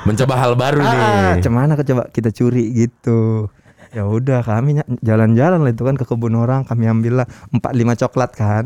Mencoba 0.07 0.35
hal 0.37 0.53
baru 0.55 0.81
nih. 0.81 1.01
Ah, 1.01 1.35
Cemana 1.41 1.75
ke 1.75 1.85
coba 1.85 2.07
kita 2.09 2.31
curi 2.31 2.71
gitu. 2.77 3.49
Ya 3.91 4.07
udah 4.07 4.47
kami 4.47 4.79
jalan-jalan 5.03 5.67
lah 5.67 5.73
itu 5.75 5.83
kan 5.83 5.99
ke 5.99 6.07
kebun 6.07 6.39
orang 6.39 6.63
kami 6.63 6.87
ambil 6.87 7.25
lah 7.25 7.27
4 7.51 7.75
5 7.75 8.01
coklat 8.07 8.31
kan. 8.39 8.65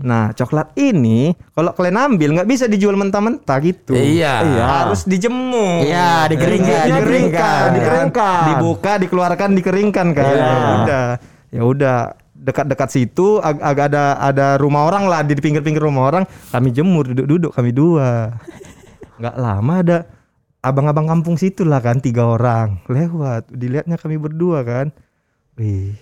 Nah, 0.00 0.32
coklat 0.32 0.72
ini 0.80 1.36
kalau 1.52 1.76
kalian 1.76 2.16
ambil 2.16 2.32
nggak 2.32 2.48
bisa 2.48 2.64
dijual 2.64 2.96
mentah-mentah 2.96 3.60
gitu. 3.60 3.92
Iya. 3.92 4.40
Harus 4.64 5.04
dijemur. 5.04 5.84
Iya, 5.84 6.32
dikeringkan, 6.32 6.80
Dikeringkan, 6.80 6.96
dikeringkan. 6.96 7.66
dikeringkan. 7.76 8.44
Dibuka, 8.56 8.92
dikeluarkan, 8.96 9.48
dikeringkan 9.52 10.06
kan. 10.16 10.32
Iya. 10.32 10.48
Ya 10.48 10.72
udah. 10.80 11.06
Ya 11.54 11.62
udah 11.62 11.98
dekat-dekat 12.44 12.88
situ 12.92 13.40
ag- 13.40 13.64
agak 13.64 13.88
ada 13.88 14.20
ada 14.20 14.46
rumah 14.60 14.84
orang 14.84 15.08
lah 15.08 15.24
di 15.24 15.32
pinggir-pinggir 15.32 15.80
rumah 15.80 16.12
orang. 16.12 16.24
Kami 16.52 16.68
jemur 16.68 17.08
duduk-duduk 17.08 17.56
kami 17.56 17.72
dua. 17.72 18.36
Nggak 19.20 19.36
lama 19.40 19.74
ada 19.80 19.98
abang-abang 20.60 21.08
kampung 21.08 21.40
situ 21.40 21.64
lah 21.64 21.80
kan 21.80 22.04
tiga 22.04 22.28
orang. 22.28 22.84
Lewat 22.92 23.48
dilihatnya 23.48 23.96
kami 23.96 24.20
berdua 24.20 24.60
kan. 24.62 24.92
Wih 25.56 25.96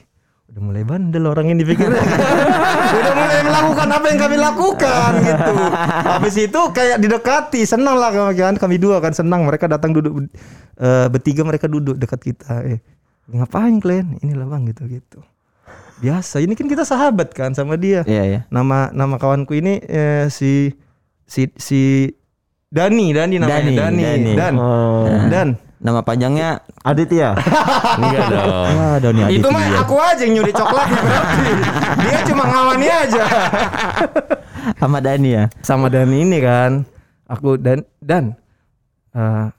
udah 0.53 0.61
mulai 0.69 0.85
bandel 0.85 1.25
orang 1.25 1.49
ini 1.49 1.65
pikirnya 1.65 1.97
udah 3.01 3.15
mulai 3.17 3.41
melakukan 3.41 3.89
apa 3.89 4.05
yang 4.05 4.21
kami 4.21 4.37
lakukan 4.37 5.11
gitu. 5.25 5.55
Habis 6.05 6.35
itu 6.37 6.61
kayak 6.77 7.01
didekati 7.01 7.65
senang 7.65 7.97
lah 7.97 8.13
kan. 8.37 8.61
Kami 8.61 8.77
dua 8.77 9.01
kan 9.01 9.17
senang. 9.17 9.49
Mereka 9.49 9.65
datang 9.65 9.97
duduk 9.97 10.29
eh, 10.77 11.07
bertiga 11.09 11.41
mereka 11.49 11.73
duduk 11.73 11.97
dekat 11.97 12.21
kita. 12.21 12.69
Eh 12.69 12.85
ngapain 13.31 13.79
kalian 13.79 14.19
inilah 14.21 14.51
bang 14.51 14.67
gitu 14.69 14.83
gitu 14.91 15.21
biasa 16.03 16.43
ini 16.43 16.53
kan 16.53 16.67
kita 16.67 16.83
sahabat 16.83 17.31
kan 17.31 17.55
sama 17.55 17.79
dia 17.79 18.03
Iya, 18.05 18.23
iya. 18.25 18.41
nama 18.51 18.91
nama 18.91 19.17
kawanku 19.17 19.55
ini 19.55 19.79
eh, 19.81 20.27
si 20.29 20.75
si 21.25 21.47
si 21.55 22.11
Dani 22.67 23.13
Dani 23.13 23.39
namanya 23.39 23.63
Dani, 23.63 23.75
Dani, 23.79 24.03
Dani. 24.03 24.33
Dan 24.35 24.55
Oh. 24.59 25.07
Dan 25.31 25.49
Nama 25.83 25.99
panjangnya 25.99 26.63
Aditya. 26.87 27.35
Enggak 27.99 28.31
dong. 28.31 28.47
Wah, 28.79 28.97
Doni 29.03 29.35
itu 29.35 29.49
mah 29.51 29.67
Aditya. 29.67 29.83
aku 29.83 29.95
aja 29.99 30.23
yang 30.23 30.35
nyuri 30.39 30.53
coklatnya 30.55 31.01
berarti 31.11 31.43
dia 31.99 32.19
cuma 32.23 32.45
ngawani 32.47 32.87
aja 32.87 33.23
sama 34.79 34.99
Dani 35.03 35.31
ya. 35.35 35.45
sama 35.59 35.87
Dani 35.91 36.17
ini 36.23 36.39
kan 36.39 36.87
aku 37.27 37.59
dan 37.59 37.83
dan 37.99 38.39
eh, 39.11 39.51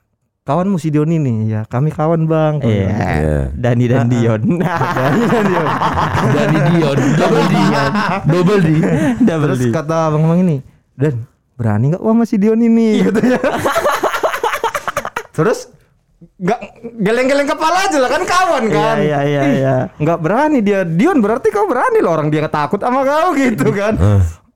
kawanmu 0.43 0.75
si 0.75 0.91
Dion 0.91 1.07
ini 1.07 1.47
ya. 1.47 1.63
Kami 1.63 1.89
kawan 1.89 2.27
bang. 2.27 2.59
Iya. 2.59 2.87
Iya. 2.91 3.37
Dani 3.63 3.85
dan 3.87 4.07
Dion. 4.11 4.41
Dani 4.59 5.23
dan 5.27 5.43
Dion. 5.47 5.69
Dari 6.35 6.57
Dion, 6.71 6.97
double 7.15 7.45
D. 7.47 7.55
Double 8.27 8.59
D. 8.59 8.69
Double 9.23 9.47
terus 9.47 9.59
D. 9.63 9.65
kata 9.71 10.11
bang 10.11 10.23
bang 10.27 10.39
ini 10.43 10.57
dan 10.93 11.13
berani 11.55 11.85
nggak 11.95 12.03
wah 12.03 12.15
masih 12.15 12.37
Dion 12.37 12.59
ini? 12.59 13.01
Katanya 13.07 13.39
terus 15.33 15.71
nggak 16.39 16.59
geleng-geleng 17.03 17.49
kepala 17.49 17.87
aja 17.87 17.97
lah 17.99 18.11
kan 18.11 18.23
kawan 18.27 18.63
kan? 18.67 18.95
Iya, 18.99 19.19
iya, 19.23 19.23
iya, 19.27 19.41
iya. 19.47 19.75
nggak 19.95 20.19
berani 20.19 20.59
dia. 20.59 20.83
Dion 20.83 21.23
berarti 21.23 21.55
kau 21.55 21.71
berani 21.71 22.03
loh 22.03 22.19
orang 22.19 22.27
dia 22.27 22.51
takut 22.51 22.83
sama 22.83 23.07
kau 23.07 23.31
gitu 23.39 23.71
kan 23.71 23.95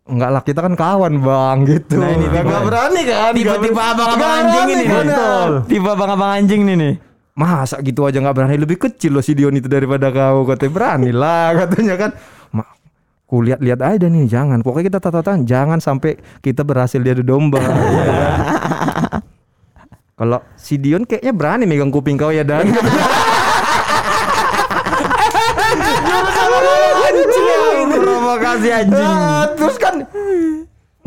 Enggak 0.07 0.29
lah 0.31 0.39
kita 0.39 0.59
kan 0.63 0.73
kawan 0.73 1.19
bang 1.19 1.57
gitu. 1.67 1.99
Nah, 1.99 2.07
ini 2.09 2.25
tipe- 2.25 2.47
nggak 2.47 2.63
berani 2.63 3.01
kan? 3.03 3.31
Nggak- 3.35 3.59
abang-abang 3.91 4.31
anjing 4.39 4.67
ini 4.71 4.83
kan. 4.87 5.05
Tipe 5.67 5.83
abang-abang 5.85 6.31
anjing 6.31 6.61
nih 6.63 6.75
nih. 6.79 6.93
Masa 7.35 7.75
gitu 7.83 8.07
aja 8.07 8.17
nggak 8.17 8.33
berani? 8.33 8.55
Lebih 8.55 8.77
kecil 8.79 9.13
loh 9.13 9.21
si 9.21 9.35
Dion 9.35 9.51
itu 9.53 9.67
daripada 9.67 10.07
kau. 10.09 10.47
Katanya 10.47 10.71
berani 10.71 11.11
lah 11.11 11.51
katanya 11.59 11.95
kan. 11.99 12.11
Ma, 12.49 12.63
ku 13.27 13.43
lihat-lihat 13.43 13.79
aja 13.83 14.07
nih 14.07 14.25
jangan. 14.25 14.63
Pokoknya 14.63 14.85
kita 14.89 14.99
tata-tata 15.03 15.35
jangan 15.43 15.83
sampai 15.83 16.15
kita 16.39 16.63
berhasil 16.63 16.97
diadu 16.97 17.21
domba. 17.21 17.59
Ya 17.67 18.03
kan? 18.07 19.21
kalau 20.17 20.41
si 20.57 20.81
Dion 20.81 21.05
kayaknya 21.05 21.29
berani 21.29 21.69
megang 21.69 21.93
kuping 21.93 22.17
kau 22.17 22.33
ya 22.33 22.41
Dan 22.41 22.73
Anjing, 27.07 28.16
provokasi 28.27 28.67
anjing. 28.69 29.07
Ah, 29.07 29.47
terus 29.55 29.79
kan 29.79 29.95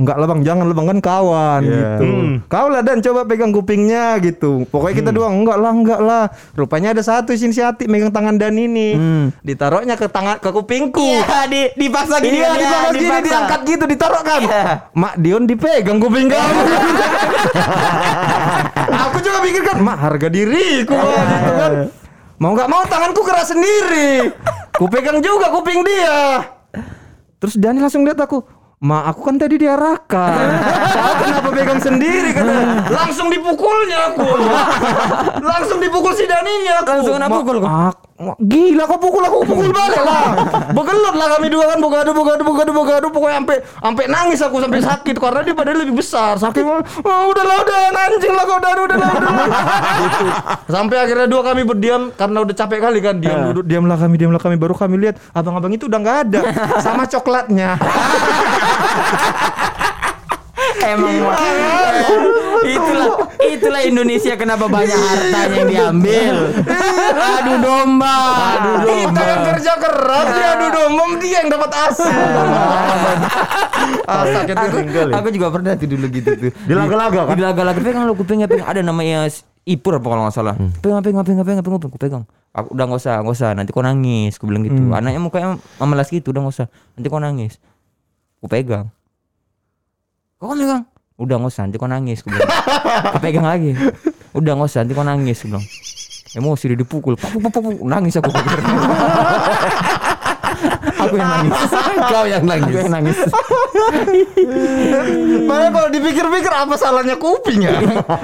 Enggak 0.01 0.17
lah 0.17 0.33
bang, 0.33 0.41
jangan 0.41 0.65
lah 0.65 0.73
bang 0.73 0.89
kan 0.89 1.01
kawan 1.05 1.61
Iya. 1.61 1.77
gitu. 1.77 2.05
Kau 2.49 2.73
lah 2.73 2.81
dan 2.81 3.05
coba 3.05 3.29
pegang 3.29 3.53
kupingnya 3.53 4.17
gitu. 4.19 4.65
Pokoknya 4.65 4.97
kita 4.97 5.11
dua 5.13 5.29
enggak 5.29 5.61
lah, 5.61 5.69
enggak 5.71 6.01
lah. 6.01 6.25
Rupanya 6.57 6.97
ada 6.97 7.05
satu 7.05 7.37
inisiatif 7.37 7.85
megang 7.85 8.09
tangan 8.09 8.41
dan 8.41 8.57
ini, 8.57 8.97
ditaruhnya 9.45 10.01
ke 10.01 10.09
tangan 10.09 10.41
ke 10.41 10.49
kupingku. 10.49 11.05
Iya, 11.05 11.45
di 11.45 11.69
dipaksa 11.77 12.17
gini 12.17 12.41
Iya, 12.41 12.49
kan, 12.49 12.57
ya, 12.57 12.65
dipaksa 12.65 12.89
gini, 12.89 13.01
dipaksa. 13.05 13.27
diangkat 13.29 13.61
gitu, 13.69 13.85
ditaruh 13.85 14.23
kan. 14.25 14.41
Iya. 14.41 14.63
Mak 14.97 15.15
Dion 15.21 15.45
dipegang 15.45 15.99
kuping 16.01 16.27
kamu. 16.33 16.61
Aku 19.05 19.17
juga 19.21 19.39
pikir 19.45 19.63
kan, 19.63 19.77
mak 19.79 19.99
harga 20.01 20.29
diriku 20.33 20.97
Mak," 20.97 21.25
gitu 21.29 21.53
kan. 21.53 21.73
Mau 22.41 22.57
nggak 22.57 22.69
mau 22.73 22.89
tanganku 22.89 23.21
keras 23.21 23.53
sendiri. 23.53 24.33
Ku 24.73 24.89
pegang 24.89 25.21
juga 25.21 25.53
kuping 25.53 25.85
dia. 25.85 26.41
Terus 27.41 27.57
Dani 27.57 27.81
langsung 27.81 28.05
lihat 28.05 28.21
aku. 28.21 28.45
Ma, 28.81 29.05
aku 29.05 29.21
kan 29.29 29.37
tadi 29.37 29.61
diarahkan. 29.61 30.41
Kau 30.89 31.15
kenapa 31.25 31.49
pegang 31.53 31.81
sendiri 31.85 32.33
kata. 32.33 32.53
Langsung 33.01 33.29
dipukulnya 33.29 34.09
aku. 34.09 34.25
Langsung 35.45 35.85
dipukul 35.85 36.17
si 36.17 36.25
Daninya 36.25 36.81
aku. 36.81 36.89
Langsung 36.89 37.15
kena 37.21 37.29
pukul 37.29 37.57
kau? 37.61 37.93
Gila 38.21 38.85
kau 38.85 39.01
pukul 39.01 39.25
aku 39.25 39.49
pukul 39.49 39.73
balik 39.73 40.05
lah. 40.05 40.37
Begelut 40.77 41.17
lah 41.17 41.41
kami 41.41 41.49
dua 41.49 41.73
kan 41.73 41.79
bogadu 41.81 42.13
bogadu 42.13 42.45
bogadu 42.45 42.73
bogadu 42.77 43.09
pokoknya 43.09 43.41
sampai 43.41 43.57
sampai 43.65 44.05
nangis 44.13 44.41
aku 44.45 44.61
sampai 44.61 44.81
sakit 44.85 45.17
karena 45.17 45.41
dia 45.41 45.57
padahal 45.57 45.81
lebih 45.81 45.97
besar. 45.97 46.37
Sakit 46.37 46.61
oh, 46.61 47.23
udahlah 47.33 47.57
udah 47.65 47.81
anjing 47.97 48.33
lah 48.37 48.45
kau 48.45 48.61
udah 48.61 48.71
udah 48.77 48.85
udah. 48.85 48.97
udah. 49.01 49.33
gitu. 50.05 50.25
Sampai 50.69 50.97
akhirnya 51.01 51.27
dua 51.33 51.41
kami 51.41 51.65
berdiam 51.65 52.13
karena 52.13 52.39
udah 52.45 52.55
capek 52.55 52.79
kali 52.85 53.01
kan 53.01 53.17
diam 53.17 53.41
duduk 53.49 53.65
diamlah 53.65 53.97
kami 53.97 54.15
diamlah 54.21 54.41
kami 54.41 54.57
baru 54.61 54.77
kami 54.77 55.01
lihat 55.01 55.17
abang-abang 55.33 55.73
itu 55.73 55.89
udah 55.89 55.99
nggak 56.05 56.19
ada 56.29 56.41
sama 56.85 57.09
coklatnya. 57.09 57.81
Emang 60.81 61.17
itulah 62.65 63.09
itulah 63.41 63.81
Indonesia 63.85 64.35
kenapa 64.37 64.67
banyak 64.69 64.97
hartanya 64.97 65.57
yang 65.57 65.69
diambil. 65.69 66.35
Aduh 67.15 67.57
domba. 67.61 68.19
Aduh 68.57 68.75
Kita 68.85 69.23
yang 69.23 69.43
kerja 69.55 69.73
keras 69.79 70.27
dia 70.37 70.49
aduh 70.57 70.71
domem 70.71 71.11
dia 71.21 71.37
yang 71.45 71.49
dapat 71.49 71.71
aset. 71.73 72.13
ah, 74.11 74.25
sakit 74.25 74.57
itu. 74.57 74.79
Aku 75.15 75.29
juga 75.33 75.49
pernah 75.53 75.73
tuh 75.77 75.89
dulu 75.89 76.07
gitu 76.13 76.31
tuh. 76.37 76.51
Di 76.53 76.75
laga-laga 76.75 77.21
kan? 77.33 77.35
Di 77.39 77.43
laga-laga 77.43 77.79
pegang 77.81 78.05
lu 78.05 78.15
kupingnya 78.19 78.47
pegang 78.51 78.69
ada 78.69 78.81
namanya 78.85 79.29
Ipur 79.69 80.01
apa 80.01 80.09
kalau 80.09 80.23
nggak 80.25 80.35
salah. 80.35 80.57
Pegang 80.81 81.05
pegang 81.05 81.25
pegang 81.25 81.45
pegang 81.45 81.65
pegang 81.65 81.81
pegang 81.85 82.01
pegang. 82.01 82.25
Aku 82.51 82.75
udah 82.75 82.85
nggak 82.89 83.01
usah 83.01 83.15
nggak 83.23 83.37
usah 83.37 83.51
nanti 83.53 83.71
kau 83.71 83.85
nangis. 83.85 84.41
Aku 84.41 84.49
bilang 84.49 84.65
gitu. 84.65 84.81
Anaknya 84.91 85.21
mukanya 85.21 85.49
memelas 85.77 86.09
gitu 86.09 86.33
udah 86.33 86.41
nggak 86.49 86.57
usah. 86.57 86.67
Nanti 86.97 87.07
kau 87.13 87.21
nangis. 87.21 87.61
Aku 88.41 88.49
pegang. 88.49 88.89
Kau 90.41 90.51
kan 90.51 90.59
pegang. 90.59 90.83
Udah 91.21 91.37
nggak 91.37 91.53
usah 91.53 91.69
nanti 91.69 91.77
kau 91.77 91.85
nangis. 91.85 92.25
Aku. 92.25 92.33
Aku 93.13 93.19
pegang 93.21 93.45
lagi. 93.45 93.77
Udah 94.33 94.57
nggak 94.57 94.69
usah 94.73 94.81
nanti 94.83 94.97
kau 94.97 95.05
nangis. 95.05 95.37
Aku 95.39 95.53
bilang. 95.53 95.65
Emosi 96.31 96.65
dia 96.71 96.79
dipukul. 96.79 97.19
Puk, 97.19 97.29
puk, 97.37 97.51
puk, 97.51 97.61
puk. 97.61 97.77
Nangis 97.85 98.17
aku. 98.17 98.31
aku 100.97 101.15
yang 101.15 101.29
nangis. 101.29 101.53
Kau 102.01 102.25
yang 102.25 102.41
Aku 102.41 102.49
nangis. 102.49 102.73
yang 102.73 102.89
nangis. 102.89 103.19
Makanya 105.45 105.71
kalau 105.71 105.89
dipikir-pikir 105.91 106.53
apa 106.53 106.75
salahnya 106.79 107.17
kuping 107.19 107.67
ya? 107.67 107.75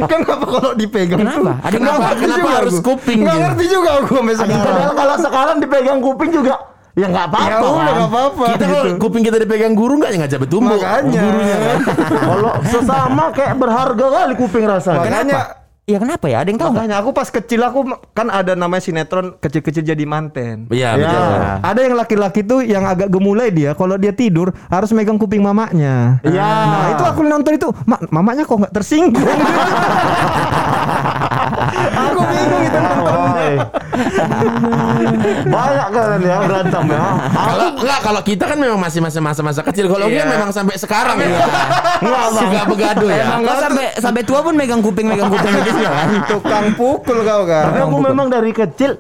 Kenapa 0.07 0.45
kalau 0.47 0.73
dipegang? 0.73 1.21
Kenapa? 1.21 1.61
Ada 1.61 1.77
Nggak 1.77 1.77
kenapa? 1.77 2.01
ngerti 2.01 2.23
Kenapa 2.23 2.39
juga 2.41 2.57
harus 2.57 2.75
aku. 2.75 2.87
kuping 2.87 3.19
Nggak 3.21 3.37
ngerti 3.37 3.65
juga 3.69 3.91
aku 4.01 4.13
sampai 4.15 4.35
sekarang. 4.39 4.65
Padahal 4.65 4.95
kalau 4.95 5.17
sekarang 5.21 5.57
dipegang 5.61 6.01
kuping 6.01 6.31
juga 6.33 6.55
ya 6.97 7.07
nggak 7.13 7.27
apa-apa. 7.29 7.51
Ya 7.53 7.57
udah 7.61 7.77
kan? 7.77 7.85
nggak 7.85 8.09
apa-apa. 8.09 8.45
Kita 8.57 8.65
kalau 8.65 8.85
gitu. 8.89 8.99
kuping 9.05 9.23
kita 9.29 9.37
dipegang 9.37 9.75
guru 9.77 9.93
nggak 10.01 10.11
ya 10.11 10.19
ngajak 10.25 10.41
betumbuh. 10.49 10.81
Makanya. 10.81 11.21
Gurunya 11.21 11.57
kan. 11.61 11.79
Kalau 12.09 12.53
sesama 12.65 13.25
kayak 13.37 13.55
berharga 13.61 14.07
kali 14.09 14.35
kuping 14.41 14.65
rasanya. 14.65 14.99
Makanya 15.05 15.41
Iya 15.87 16.03
kenapa 16.03 16.27
ya? 16.27 16.43
Ada 16.43 16.51
yang 16.51 16.59
tahu? 16.59 16.71
Makanya 16.75 16.99
aku 16.99 17.15
pas 17.15 17.31
kecil 17.31 17.63
aku 17.63 17.87
kan 18.11 18.27
ada 18.27 18.59
namanya 18.59 18.83
sinetron 18.83 19.39
kecil-kecil 19.39 19.87
jadi 19.87 20.03
manten. 20.03 20.67
Iya, 20.67 20.99
Ya. 20.99 21.07
betul. 21.07 21.31
Ada 21.63 21.81
yang 21.87 21.95
laki-laki 21.95 22.41
tuh 22.43 22.59
yang 22.67 22.83
agak 22.83 23.07
gemulai 23.07 23.55
dia 23.55 23.71
kalau 23.71 23.95
dia 23.95 24.11
tidur 24.11 24.51
harus 24.67 24.91
megang 24.91 25.15
kuping 25.15 25.39
mamaknya. 25.39 26.19
Iya. 26.27 26.43
Nah, 26.43 26.87
itu 26.91 27.05
aku 27.07 27.23
nonton 27.23 27.55
itu, 27.55 27.71
"Mak, 27.87 28.11
mamaknya 28.11 28.43
kok 28.43 28.67
nggak 28.67 28.75
tersinggung?" 28.75 29.15
aku 31.87 32.21
bingung 32.27 32.63
itu. 32.67 32.79
Banyak 35.47 35.89
kan 35.89 36.19
ya 36.19 36.37
berantem 36.43 36.85
ya. 36.91 37.03
Kalau 37.31 37.67
enggak 37.79 38.01
kalau 38.03 38.21
kita 38.23 38.45
kan 38.45 38.59
memang 38.59 38.81
masih 38.81 38.99
masa 38.99 39.23
masa-masa 39.23 39.63
kecil. 39.63 39.87
Kalau 39.87 40.11
dia 40.11 40.27
Iya. 40.27 40.35
memang 40.35 40.51
sampai 40.51 40.75
sekarang 40.75 41.15
ya. 41.23 41.47
Enggak, 42.03 42.67
begaduh 42.67 43.07
ya. 43.07 43.39
Emang 43.39 43.55
sampai 43.55 43.87
sampai 44.03 44.23
tua 44.27 44.43
pun 44.43 44.59
megang 44.59 44.83
kuping 44.83 45.07
megang 45.07 45.31
kuping 45.31 45.55
kan? 45.81 46.07
tukang 46.31 46.67
pukul 46.75 47.19
kau 47.23 47.43
kan. 47.45 47.65
Tapi 47.73 47.81
aku 47.85 47.99
memang 48.01 48.27
dari 48.33 48.53
kecil 48.53 48.97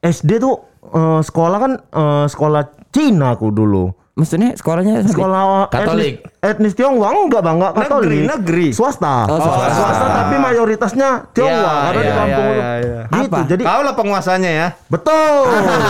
SD 0.00 0.40
tuh 0.40 0.56
eh, 0.92 1.20
sekolah 1.20 1.58
kan 1.58 1.72
eh, 1.76 2.26
sekolah 2.28 2.62
Cina 2.92 3.36
aku 3.36 3.52
dulu. 3.52 4.05
Maksudnya 4.16 4.56
sekolahnya 4.56 5.04
Sekolah 5.04 5.68
Katolik. 5.68 6.24
Etnis, 6.40 6.72
etnis 6.72 6.72
Tionghoa 6.72 7.12
enggak 7.12 7.44
bang, 7.44 7.60
enggak 7.60 7.72
Katolik. 7.76 8.08
Negeri, 8.08 8.18
negeri. 8.24 8.68
Swasta. 8.72 9.28
Oh, 9.28 9.36
swasta. 9.36 10.08
tapi 10.24 10.40
mayoritasnya 10.40 11.08
Tionghoa 11.36 11.52
Iya, 11.52 11.84
karena 11.84 12.00
di 12.00 12.08
iya, 12.08 12.16
kampung 12.16 12.44
lu. 12.48 12.54
iya, 12.56 12.70
iya. 12.80 13.00
Gitu. 13.04 13.28
Apa? 13.28 13.38
Jadi 13.44 13.62
Kau 13.68 13.82
lah 13.84 13.92
penguasanya 13.92 14.50
ya. 14.56 14.68
betul. 14.88 15.36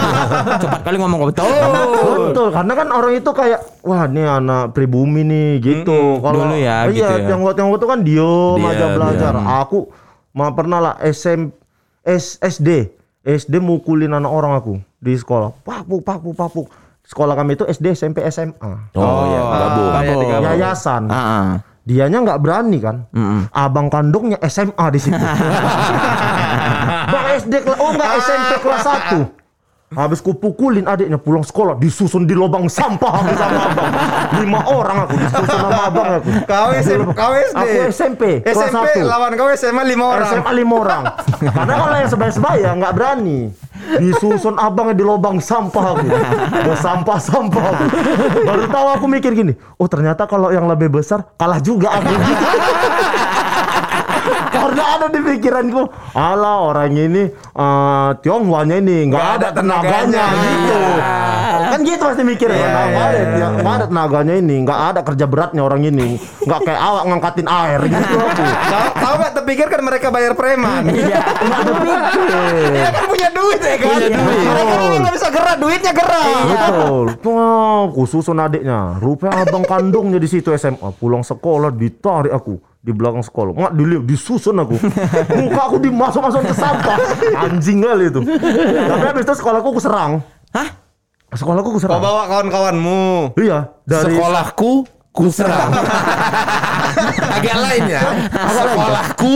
cepat 0.66 0.80
kali 0.82 0.96
ngomong 0.98 1.20
betul. 1.30 1.46
Betul, 2.26 2.48
karena 2.50 2.72
kan 2.74 2.88
orang 2.90 3.12
itu 3.14 3.30
kayak 3.30 3.60
wah 3.86 4.02
ini 4.10 4.22
anak 4.26 4.74
pribumi 4.74 5.22
nih 5.22 5.48
gitu. 5.62 6.18
Kalau 6.18 6.50
Dulu 6.50 6.56
ya, 6.58 6.90
iya, 6.90 6.98
gitu 6.98 7.06
ya. 7.06 7.26
Tionghoa 7.30 7.54
Tionghoa 7.54 7.78
itu 7.78 7.86
kan 7.86 7.98
diem 8.02 8.62
aja 8.66 8.86
belajar. 8.90 9.32
diam. 9.38 9.46
Aku 9.62 9.78
mah 10.34 10.50
pernah 10.50 10.82
lah 10.82 10.94
SM 10.98 11.54
S, 12.02 12.42
SD 12.42 12.90
SD 13.22 13.62
mukulin 13.62 14.18
anak 14.18 14.34
orang 14.34 14.58
aku 14.58 14.82
di 14.98 15.14
sekolah. 15.14 15.54
Papuk 15.62 16.02
papuk 16.02 16.34
papuk. 16.34 16.66
Sekolah 17.06 17.38
kami 17.38 17.54
itu 17.54 17.62
SD 17.62 17.94
SMP 17.94 18.18
SMA. 18.34 18.72
Oh, 18.98 19.22
iya, 19.30 19.40
gabung. 19.40 19.86
Ah, 19.94 20.02
iya, 20.02 20.14
digabung. 20.18 20.46
Yayasan. 20.50 21.02
Ah, 21.06 21.18
ah. 21.18 21.46
Dianya 21.86 22.18
nggak 22.18 22.42
berani 22.42 22.78
kan. 22.82 23.06
Mm-mm. 23.14 23.46
Abang 23.54 23.86
kandungnya 23.86 24.42
SMA 24.50 24.86
di 24.90 24.98
situ. 24.98 25.14
Bang 27.14 27.26
SD 27.38 27.62
kelas 27.62 27.78
oh 27.78 27.94
enggak 27.94 28.10
SMP 28.18 28.52
kelas 28.58 28.82
1. 28.82 29.45
Habis 29.86 30.18
ku 30.18 30.34
pukulin 30.34 30.82
adiknya 30.82 31.14
pulang 31.14 31.46
sekolah 31.46 31.78
disusun 31.78 32.26
di 32.26 32.34
lubang 32.34 32.66
sampah 32.66 33.22
habis 33.22 33.38
sama 33.38 33.60
abang. 33.70 33.92
Lima 34.42 34.60
orang 34.66 34.96
aku 35.06 35.14
disusun 35.14 35.46
sama 35.46 35.78
abang 35.86 36.08
aku. 36.18 36.30
Kau 36.42 36.68
SMP, 36.74 37.08
kau 37.14 37.32
SD. 37.38 37.54
Aku 37.54 37.76
SMP 37.94 38.22
kelas 38.42 38.74
SMP 38.74 38.98
1. 38.98 39.06
lawan 39.06 39.30
kau 39.38 39.46
SMA 39.54 39.82
lima 39.86 40.04
orang. 40.10 40.26
SMA 40.26 40.52
lima 40.58 40.74
orang. 40.82 41.02
Karena 41.38 41.74
kalau 41.78 41.96
yang 42.02 42.10
sebaya-sebaya 42.10 42.68
nggak 42.74 42.92
berani. 42.98 43.40
Disusun 43.86 44.58
abangnya 44.58 44.98
di 44.98 45.04
lubang 45.06 45.38
sampah 45.38 45.84
aku. 45.94 46.06
Ada 46.50 46.74
sampah-sampah 46.82 47.64
aku. 47.70 47.84
Baru 48.42 48.64
tahu 48.66 48.86
aku 48.90 49.06
mikir 49.06 49.38
gini. 49.38 49.54
Oh 49.78 49.86
ternyata 49.86 50.26
kalau 50.26 50.50
yang 50.50 50.66
lebih 50.66 50.90
besar 50.90 51.22
kalah 51.38 51.62
juga 51.62 51.94
aku. 51.94 52.10
Karena 54.76 54.92
ada 55.00 55.06
di 55.08 55.20
pikiranku, 55.24 55.82
ala 56.12 56.68
orang 56.68 56.92
ini 56.92 57.32
eh 57.32 58.10
Tionghoanya 58.20 58.76
ini 58.76 59.08
nggak 59.08 59.26
ada 59.40 59.48
tenaganya 59.56 60.24
gitu. 60.36 60.76
Kan 61.66 61.80
gitu 61.80 62.02
pasti 62.04 62.22
mikir 62.28 62.52
ya, 62.52 62.68
nggak 62.68 62.84
ada, 62.92 63.16
ya, 63.16 63.46
nggak 63.56 63.74
ada 63.80 63.86
tenaganya 63.88 64.34
ini, 64.36 64.56
nggak 64.68 64.80
ada 64.92 65.00
kerja 65.00 65.24
beratnya 65.24 65.64
orang 65.64 65.80
ini, 65.88 66.20
nggak 66.20 66.60
kayak 66.60 66.76
awak 66.76 67.02
ngangkatin 67.08 67.48
air 67.48 67.80
gitu 67.88 68.14
kau 69.02 69.14
nggak 69.16 69.32
terpikir 69.40 69.66
kan 69.72 69.80
mereka 69.80 70.12
bayar 70.12 70.36
preman? 70.36 70.92
Iya. 70.92 71.24
Nggak 71.24 71.60
terpikir. 71.72 72.70
Dia 72.76 72.90
kan 72.92 73.04
punya 73.08 73.28
duit 73.32 73.60
ya 73.64 73.76
kan? 73.80 73.88
Punya 73.96 74.08
duit. 74.12 74.44
Mereka 74.44 74.74
nggak 74.76 75.14
bisa 75.16 75.28
gerak, 75.32 75.56
duitnya 75.56 75.92
gerak. 75.96 76.26
Betul. 76.52 77.04
Wah, 77.32 77.82
khususun 77.96 78.38
adiknya. 78.44 79.00
Rupanya 79.00 79.48
abang 79.48 79.64
kandungnya 79.64 80.20
di 80.20 80.28
situ 80.28 80.52
SMA. 80.52 80.92
Pulang 81.00 81.24
sekolah 81.24 81.72
ditarik 81.72 82.36
aku 82.36 82.75
di 82.80 82.92
belakang 82.94 83.22
sekolah. 83.22 83.52
Nggak 83.54 83.72
dilihat, 83.76 84.04
disusun 84.06 84.56
aku. 84.62 84.76
Muka 85.42 85.60
aku 85.68 85.76
dimasuk-masuk 85.82 86.40
ke 86.46 86.54
sampah. 86.54 86.96
Anjing 87.46 87.82
kali 87.82 88.08
itu. 88.08 88.20
Tapi 88.22 89.04
habis 89.04 89.22
itu 89.26 89.34
sekolahku 89.36 89.68
aku 89.74 89.82
serang. 89.82 90.22
Hah? 90.54 90.68
Sekolahku 91.34 91.68
aku 91.74 91.78
Kau 91.78 91.82
serang. 91.82 92.00
bawa 92.00 92.30
kawan-kawanmu. 92.30 93.34
Iya, 93.36 93.74
dari 93.84 94.14
Sekolahku 94.16 94.86
kuserang. 95.16 95.72
Agak 97.36 97.56
lain 97.58 97.82
ya. 97.88 98.00
Sekolahku 98.30 99.34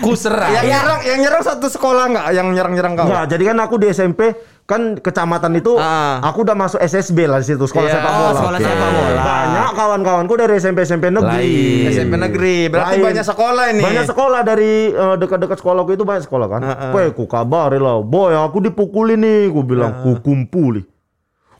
kuserang. 0.00 0.50
Yang 0.52 0.66
nyerang, 0.68 1.00
yang 1.04 1.18
nyerang 1.20 1.42
satu 1.42 1.66
sekolah 1.66 2.04
nggak? 2.08 2.26
Yang 2.32 2.46
nyerang-nyerang 2.54 2.92
kau? 2.94 3.04
Enggak, 3.04 3.24
jadi 3.28 3.42
kan 3.44 3.56
aku 3.60 3.74
di 3.76 3.86
SMP 3.88 4.20
kan 4.62 4.94
kecamatan 4.94 5.56
itu 5.56 5.72
Ah. 5.74 6.20
aku 6.20 6.44
udah 6.44 6.52
masuk 6.52 6.76
SSB 6.78 7.24
lah 7.24 7.40
di 7.40 7.48
situ 7.48 7.64
sekolah 7.64 7.88
Iya. 7.88 7.94
sepak 7.96 8.10
Oh, 8.10 8.20
bola. 8.20 8.36
sekolah 8.36 8.58
Oke. 8.58 8.66
sepak 8.68 8.88
bola. 8.92 9.22
Banyak 9.24 9.70
kawan-kawanku 9.72 10.34
dari 10.36 10.54
SMP 10.56 10.78
SMP 10.84 11.04
negeri. 11.08 11.40
Lain. 11.40 11.88
SMP 11.88 12.14
negeri. 12.14 12.56
Berarti 12.68 12.94
Lain. 12.94 13.06
banyak 13.08 13.24
sekolah 13.24 13.64
ini. 13.72 13.80
Banyak 13.82 14.04
sekolah 14.06 14.40
dari 14.44 14.72
eh, 14.92 15.14
dekat-dekat 15.16 15.56
sekolahku 15.56 15.90
itu 15.90 16.04
banyak 16.04 16.20
sekolah 16.22 16.46
kan. 16.46 16.60
Heeh. 16.62 16.90
Weh, 16.92 17.08
ku 17.10 17.24
kabari 17.24 17.80
lah, 17.80 17.96
boy 17.98 18.36
aku 18.36 18.60
dipukulin 18.60 19.16
nih, 19.16 19.48
ku 19.48 19.64
bilang 19.64 20.04
ku 20.04 20.20
kumpuli. 20.20 20.84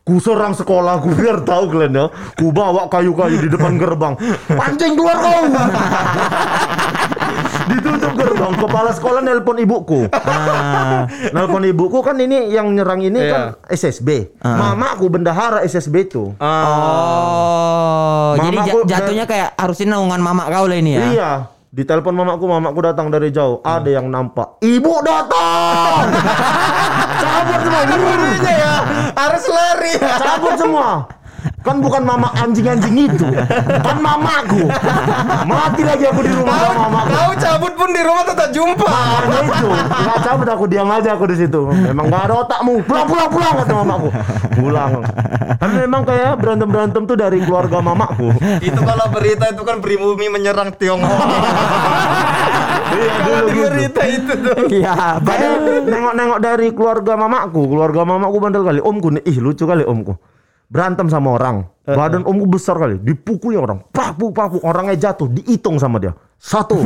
Ku 0.08 0.16
serang 0.16 0.56
sekolahku 0.56 1.12
biar 1.12 1.44
tahu 1.44 1.68
kalian 1.68 1.92
ya. 1.92 2.06
Ku 2.32 2.48
bawa 2.48 2.88
kayu-kayu 2.88 3.44
di 3.44 3.52
depan 3.52 3.76
gerbang. 3.76 4.16
Pancing 4.48 4.96
keluar 4.96 5.20
kau. 5.20 5.42
Ditutup 7.68 8.12
gerbang. 8.16 8.52
Kepala 8.56 8.90
sekolah 8.96 9.20
nelpon 9.20 9.60
ibuku. 9.60 10.08
nelpon 11.36 11.60
ibuku 11.68 12.00
kan 12.00 12.16
ini 12.16 12.48
yang 12.48 12.72
nyerang 12.72 13.04
ini 13.04 13.20
Iya. 13.20 13.28
kan 13.28 13.42
SSB. 13.68 14.40
Mamaku 14.40 15.12
bendahara 15.12 15.60
SSB 15.60 16.08
itu. 16.08 16.32
Ah. 16.40 16.48
Oh, 16.48 18.30
Mama 18.40 18.44
jadi 18.48 18.56
jatuhnya 18.88 19.24
kayak 19.28 19.60
harusin 19.60 19.92
naungan 19.92 20.24
mama 20.24 20.48
kau 20.48 20.64
lah 20.64 20.80
ini 20.80 20.96
ya. 20.96 21.04
Iya. 21.12 21.30
Ditelepon 21.78 22.10
mamaku, 22.10 22.50
mamaku 22.50 22.90
datang 22.90 23.06
dari 23.06 23.30
jauh. 23.30 23.62
Ada 23.62 24.02
yang 24.02 24.10
nampak. 24.10 24.58
Ibu 24.58 24.94
datang. 25.06 26.10
Cabut 27.22 27.60
semua. 27.62 27.82
Ya 28.42 28.74
harus 29.14 29.44
lari. 29.46 29.94
Cabut 30.02 30.54
semua. 30.58 31.06
Kan 31.68 31.84
bukan 31.84 32.00
mama 32.00 32.32
anjing-anjing 32.32 32.96
itu. 33.12 33.28
Kan 33.84 34.00
mamaku. 34.00 34.64
Mati 35.44 35.84
lagi 35.84 36.08
aku 36.08 36.24
di 36.24 36.32
rumah 36.32 36.56
Kau, 36.56 36.72
sama 36.72 36.80
mamaku. 36.88 37.10
kau 37.12 37.32
cabut 37.36 37.72
pun 37.76 37.88
di 37.92 38.00
rumah 38.00 38.24
tetap 38.24 38.48
jumpa. 38.48 38.88
Karena 38.88 39.38
itu 39.44 39.68
nggak 39.76 40.18
cabut 40.24 40.48
aku 40.48 40.64
diam 40.64 40.88
aja 40.88 41.10
aku 41.12 41.24
di 41.28 41.36
situ. 41.36 41.60
Memang 41.68 42.08
nggak 42.08 42.22
ada 42.24 42.34
otakmu. 42.40 42.80
Pulang 42.88 43.04
pulang 43.04 43.28
pulang 43.28 43.54
kata 43.60 43.72
mamaku. 43.76 44.08
Pulang. 44.56 44.90
Karena 45.60 45.74
memang 45.84 46.02
kayak 46.08 46.32
berantem 46.40 46.68
berantem 46.72 47.02
tuh 47.04 47.16
dari 47.20 47.38
keluarga 47.44 47.84
mamaku. 47.84 48.32
itu 48.64 48.80
kalau 48.80 49.06
berita 49.12 49.52
itu 49.52 49.62
kan 49.62 49.84
pribumi 49.84 50.32
menyerang 50.32 50.72
Tionghoa. 50.72 51.26
Iya 52.88 53.14
dulu 53.20 53.46
gitu. 53.52 53.68
berita 53.68 54.02
itu 54.08 54.32
tuh. 54.32 54.56
Iya, 54.72 55.20
Kayak 55.20 55.54
nengok-nengok 55.84 56.38
dari 56.40 56.68
keluarga 56.72 57.12
mamaku, 57.14 57.62
keluarga 57.68 58.00
mamaku 58.02 58.36
bandel 58.40 58.64
kali. 58.64 58.80
Omku 58.80 59.08
nih, 59.12 59.22
ih 59.28 59.36
lucu 59.38 59.68
kali 59.68 59.84
omku. 59.84 60.16
Berantem 60.68 61.08
sama 61.08 61.34
orang. 61.34 61.64
Badan 61.88 62.20
omku 62.28 62.44
besar 62.44 62.76
kali, 62.76 63.00
dipukuli 63.00 63.56
orang. 63.56 63.80
Pak, 63.88 64.20
puk, 64.20 64.36
pak, 64.36 64.52
puk. 64.52 64.60
orangnya 64.60 65.08
jatuh, 65.08 65.24
dihitung 65.32 65.80
sama 65.80 65.96
dia. 65.96 66.12
Satu, 66.36 66.76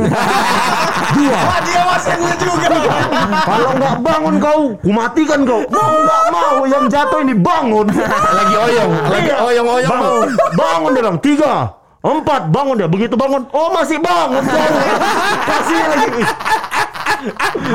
dua, 1.19 1.41
dia 1.67 1.81
masihnya 1.85 2.33
juga. 2.39 2.71
kalau 3.51 3.71
nggak 3.75 3.95
bangun 3.99 4.35
kau, 4.39 4.61
kumatikan 4.79 5.43
kau. 5.43 5.59
Mau 5.67 5.93
nggak 6.07 6.23
mau, 6.31 6.55
yang 6.63 6.87
jatuh 6.87 7.19
ini 7.19 7.35
bangun. 7.35 7.91
Lagi 8.39 8.55
oyong, 8.55 8.91
lagi 9.11 9.27
Iya. 9.27 9.37
oyong-oyong. 9.43 9.91
Bangun, 9.91 10.27
bangun 10.55 10.89
dia 10.95 11.01
bilang 11.03 11.19
tiga, 11.19 11.53
empat, 11.99 12.41
bangun 12.47 12.75
dia. 12.79 12.87
Begitu 12.87 13.13
bangun, 13.19 13.43
oh 13.51 13.69
masih 13.75 13.99
bangun. 13.99 14.39
bangun. 14.39 14.97
Kasih 15.43 15.79
lagi. 15.91 16.21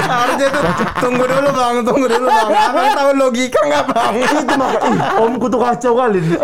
Harusnya 0.09 0.49
tuh 0.53 0.63
tunggu 1.01 1.25
dulu 1.25 1.49
bang, 1.55 1.75
tunggu 1.81 2.07
dulu 2.07 2.27
bang. 2.29 2.49
Abang 2.53 2.89
tahu 2.93 3.11
logika 3.17 3.61
nggak 3.65 3.85
bang? 3.93 4.13
Itu 4.21 4.55
maka, 4.57 4.79
ih, 4.89 5.01
omku 5.25 5.47
tuh 5.49 5.61
kacau 5.61 5.93
kali. 5.97 6.21
Ih, 6.21 6.39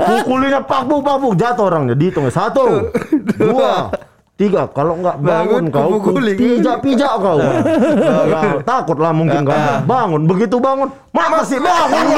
Pukulinya 0.00 0.60
pak 0.64 0.88
puk 0.88 1.00
pak 1.04 1.16
puk 1.20 1.32
jatuh 1.36 1.64
orangnya. 1.68 1.94
Dihitung 1.94 2.28
satu, 2.32 2.88
dua, 3.36 3.92
Tiga, 4.40 4.64
kalau 4.72 4.96
nggak 4.96 5.20
bangun, 5.20 5.68
bangun 5.68 6.00
kau 6.00 6.16
pijak-pijak 6.16 7.12
kau. 7.20 7.36
Nah, 7.36 7.60
nah, 7.60 8.24
nah 8.24 8.56
takutlah 8.64 9.12
mungkin 9.12 9.44
kau 9.44 9.52
bangun. 9.84 10.24
Begitu 10.24 10.56
bangun, 10.56 10.88
mak 11.12 11.28
masih 11.28 11.60
bangun. 11.60 12.08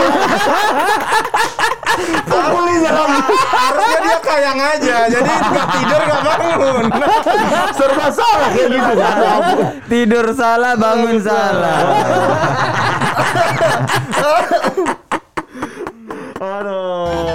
Aku 2.32 2.58
lihat 2.62 2.94
harusnya 2.94 3.98
dia 4.06 4.18
kayang 4.22 4.54
aja, 4.54 5.10
jadi 5.10 5.32
nggak 5.50 5.66
tidur 5.74 5.98
nggak 5.98 6.22
bangun. 6.22 6.94
Serba 7.82 8.06
salah 8.14 8.54
kayak 8.54 8.70
gitu. 8.70 9.02
Kan. 9.02 9.18
Tidur 9.90 10.30
salah, 10.30 10.78
bangun 10.78 11.18
salah. 11.18 11.82
Aduh. 16.42 17.31